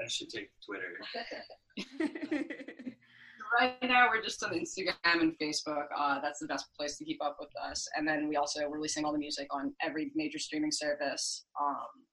I 0.00 0.08
should 0.08 0.30
take 0.30 0.50
Twitter. 0.64 0.98
right 3.60 3.76
now 3.82 4.08
we're 4.10 4.22
just 4.22 4.42
on 4.42 4.52
Instagram 4.52 5.20
and 5.20 5.38
Facebook. 5.38 5.86
Uh, 5.96 6.20
that's 6.20 6.40
the 6.40 6.46
best 6.46 6.66
place 6.76 6.96
to 6.98 7.04
keep 7.04 7.22
up 7.22 7.36
with 7.40 7.50
us. 7.62 7.86
And 7.96 8.06
then 8.06 8.28
we 8.28 8.36
also 8.36 8.68
releasing 8.68 9.04
all 9.04 9.12
the 9.12 9.18
music 9.18 9.46
on 9.50 9.74
every 9.82 10.10
major 10.14 10.38
streaming 10.38 10.72
service, 10.72 11.44
um, 11.60 12.04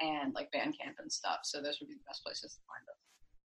and 0.00 0.34
like 0.34 0.48
Bandcamp 0.54 0.98
and 0.98 1.10
stuff. 1.10 1.40
So 1.44 1.62
those 1.62 1.78
would 1.80 1.88
be 1.88 1.94
the 1.94 2.04
best 2.06 2.22
places 2.24 2.54
to 2.54 2.60
find 2.68 2.84
us. 2.88 2.98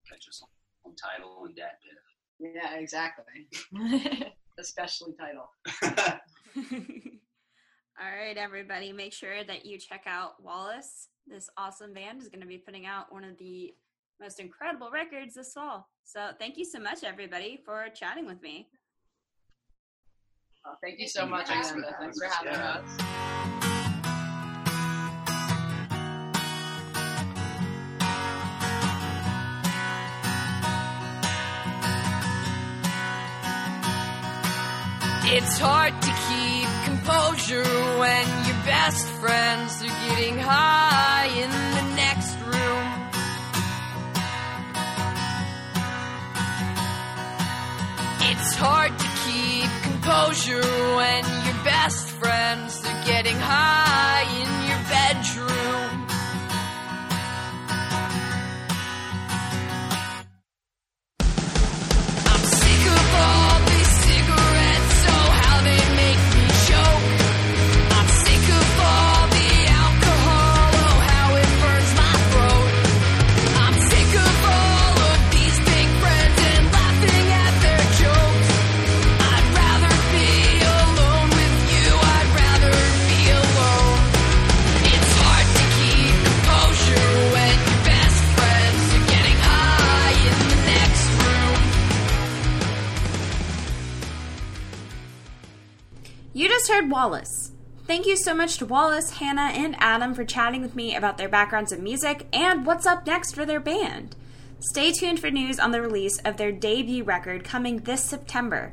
Catch 0.08 0.28
us 0.28 0.42
on 0.84 0.94
Tidal 0.96 1.44
and 1.46 1.56
DatPiff. 1.56 2.54
Yeah, 2.54 2.78
exactly. 2.78 3.48
Especially 4.58 5.14
Tidal. 5.18 5.48
all 8.02 8.10
right, 8.10 8.36
everybody, 8.36 8.92
make 8.92 9.12
sure 9.12 9.44
that 9.44 9.64
you 9.64 9.78
check 9.78 10.02
out 10.06 10.42
Wallace. 10.42 11.08
This 11.26 11.48
awesome 11.56 11.92
band 11.94 12.20
is 12.20 12.28
going 12.28 12.40
to 12.40 12.46
be 12.46 12.58
putting 12.58 12.84
out 12.86 13.12
one 13.12 13.22
of 13.24 13.38
the 13.38 13.72
most 14.20 14.40
incredible 14.40 14.90
records 14.92 15.34
this 15.34 15.52
fall. 15.52 15.88
So 16.04 16.30
thank 16.38 16.56
you 16.56 16.64
so 16.64 16.80
much, 16.80 17.04
everybody, 17.04 17.60
for 17.64 17.86
chatting 17.94 18.26
with 18.26 18.42
me. 18.42 18.68
Uh, 20.66 20.74
thank 20.82 20.98
you 20.98 21.08
so 21.08 21.26
much, 21.26 21.46
Thanks 21.46 21.70
for 21.70 21.78
Amanda. 21.78 21.96
having 21.98 22.12
Thanks 22.12 22.18
for 22.18 22.26
us. 22.26 22.34
having 22.34 22.52
Yeah. 22.52 23.78
us. 23.78 24.02
It's 35.24 35.58
hard 35.58 35.94
to 36.02 36.08
keep 37.12 37.36
composure 37.36 37.62
when 37.98 38.26
your 38.46 38.64
best 38.64 39.06
friends 39.20 39.82
are 39.82 40.08
getting 40.08 40.38
high 40.38 41.26
in 41.26 41.50
the 41.50 41.96
next 41.96 42.36
room. 42.40 42.86
It's 48.30 48.54
hard 48.54 48.98
to 48.98 49.08
keep 49.24 49.70
composure 49.82 50.62
when 50.96 51.24
your 51.46 51.64
best 51.64 52.08
friends 52.08 52.82
are 52.84 53.04
getting 53.04 53.36
high 53.36 54.11
Wallace. 97.02 97.50
Thank 97.88 98.06
you 98.06 98.16
so 98.16 98.32
much 98.32 98.58
to 98.58 98.64
Wallace, 98.64 99.18
Hannah, 99.18 99.50
and 99.52 99.74
Adam 99.80 100.14
for 100.14 100.24
chatting 100.24 100.62
with 100.62 100.76
me 100.76 100.94
about 100.94 101.18
their 101.18 101.28
backgrounds 101.28 101.72
in 101.72 101.82
music 101.82 102.28
and 102.32 102.64
what's 102.64 102.86
up 102.86 103.04
next 103.04 103.34
for 103.34 103.44
their 103.44 103.58
band. 103.58 104.14
Stay 104.60 104.92
tuned 104.92 105.18
for 105.18 105.28
news 105.28 105.58
on 105.58 105.72
the 105.72 105.82
release 105.82 106.18
of 106.18 106.36
their 106.36 106.52
debut 106.52 107.02
record 107.02 107.42
coming 107.42 107.78
this 107.78 108.04
September. 108.04 108.72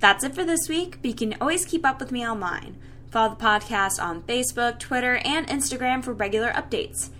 That's 0.00 0.24
it 0.24 0.34
for 0.34 0.44
this 0.44 0.68
week, 0.68 0.98
but 1.00 1.08
you 1.08 1.14
can 1.14 1.36
always 1.40 1.64
keep 1.64 1.86
up 1.86 2.00
with 2.00 2.10
me 2.10 2.26
online. 2.26 2.76
Follow 3.12 3.36
the 3.36 3.44
podcast 3.44 4.02
on 4.02 4.22
Facebook, 4.22 4.80
Twitter, 4.80 5.18
and 5.24 5.46
Instagram 5.46 6.02
for 6.02 6.12
regular 6.12 6.50
updates, 6.50 7.10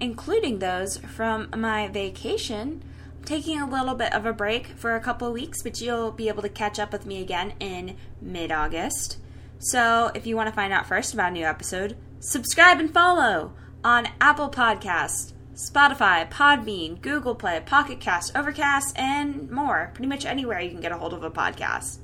including 0.00 0.60
those 0.60 0.96
from 0.96 1.50
my 1.54 1.86
vacation. 1.88 2.82
I'm 3.18 3.24
taking 3.24 3.60
a 3.60 3.68
little 3.68 3.94
bit 3.94 4.14
of 4.14 4.24
a 4.24 4.32
break 4.32 4.68
for 4.68 4.96
a 4.96 5.00
couple 5.00 5.30
weeks, 5.30 5.62
but 5.62 5.82
you'll 5.82 6.12
be 6.12 6.28
able 6.28 6.40
to 6.40 6.48
catch 6.48 6.78
up 6.78 6.92
with 6.92 7.04
me 7.04 7.20
again 7.20 7.52
in 7.60 7.98
mid 8.22 8.50
August. 8.50 9.18
So 9.62 10.10
if 10.14 10.26
you 10.26 10.36
want 10.36 10.48
to 10.48 10.54
find 10.54 10.72
out 10.72 10.86
first 10.86 11.12
about 11.12 11.28
a 11.28 11.32
new 11.32 11.44
episode, 11.44 11.94
subscribe 12.18 12.80
and 12.80 12.90
follow 12.90 13.52
on 13.84 14.08
Apple 14.18 14.48
Podcasts, 14.48 15.34
Spotify, 15.54 16.28
Podbean, 16.30 16.98
Google 17.02 17.34
Play, 17.34 17.60
Pocket 17.60 18.00
Cast, 18.00 18.34
Overcast, 18.34 18.98
and 18.98 19.50
more. 19.50 19.90
Pretty 19.92 20.08
much 20.08 20.24
anywhere 20.24 20.60
you 20.60 20.70
can 20.70 20.80
get 20.80 20.92
a 20.92 20.96
hold 20.96 21.12
of 21.12 21.22
a 21.22 21.30
podcast. 21.30 21.98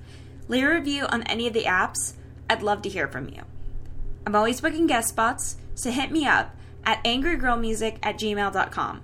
Leave 0.49 0.65
a 0.65 0.75
review 0.75 1.07
on 1.07 1.23
any 1.23 1.47
of 1.47 1.55
the 1.55 1.63
apps. 1.63 2.13
I'd 2.51 2.63
love 2.63 2.83
to 2.83 2.91
hear 2.91 3.09
from 3.09 3.31
you. 3.31 3.41
I'm 4.27 4.35
always 4.35 4.61
booking 4.61 4.87
guest 4.87 5.09
spots, 5.09 5.57
so 5.75 5.91
hit 5.91 6.11
me 6.11 6.27
up 6.27 6.55
at 6.85 7.03
angrygirlmusic 7.05 7.97
at 8.03 8.19
gmail.com. 8.19 9.01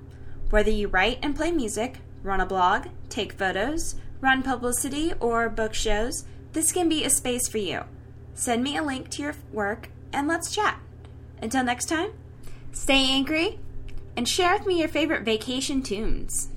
Whether 0.50 0.70
you 0.70 0.88
write 0.88 1.20
and 1.22 1.34
play 1.34 1.52
music, 1.52 2.00
run 2.22 2.42
a 2.42 2.46
blog, 2.46 2.88
take 3.08 3.32
photos, 3.32 3.94
run 4.20 4.42
publicity, 4.42 5.14
or 5.20 5.48
book 5.48 5.72
shows, 5.72 6.26
this 6.52 6.70
can 6.70 6.90
be 6.90 7.02
a 7.02 7.08
space 7.08 7.48
for 7.48 7.56
you. 7.56 7.84
Send 8.34 8.62
me 8.62 8.76
a 8.76 8.82
link 8.82 9.08
to 9.10 9.22
your 9.22 9.34
work 9.52 9.88
and 10.12 10.28
let's 10.28 10.54
chat. 10.54 10.80
Until 11.40 11.64
next 11.64 11.88
time, 11.88 12.12
stay 12.72 13.10
angry 13.10 13.58
and 14.16 14.28
share 14.28 14.52
with 14.54 14.66
me 14.66 14.78
your 14.78 14.88
favorite 14.88 15.24
vacation 15.24 15.82
tunes. 15.82 16.48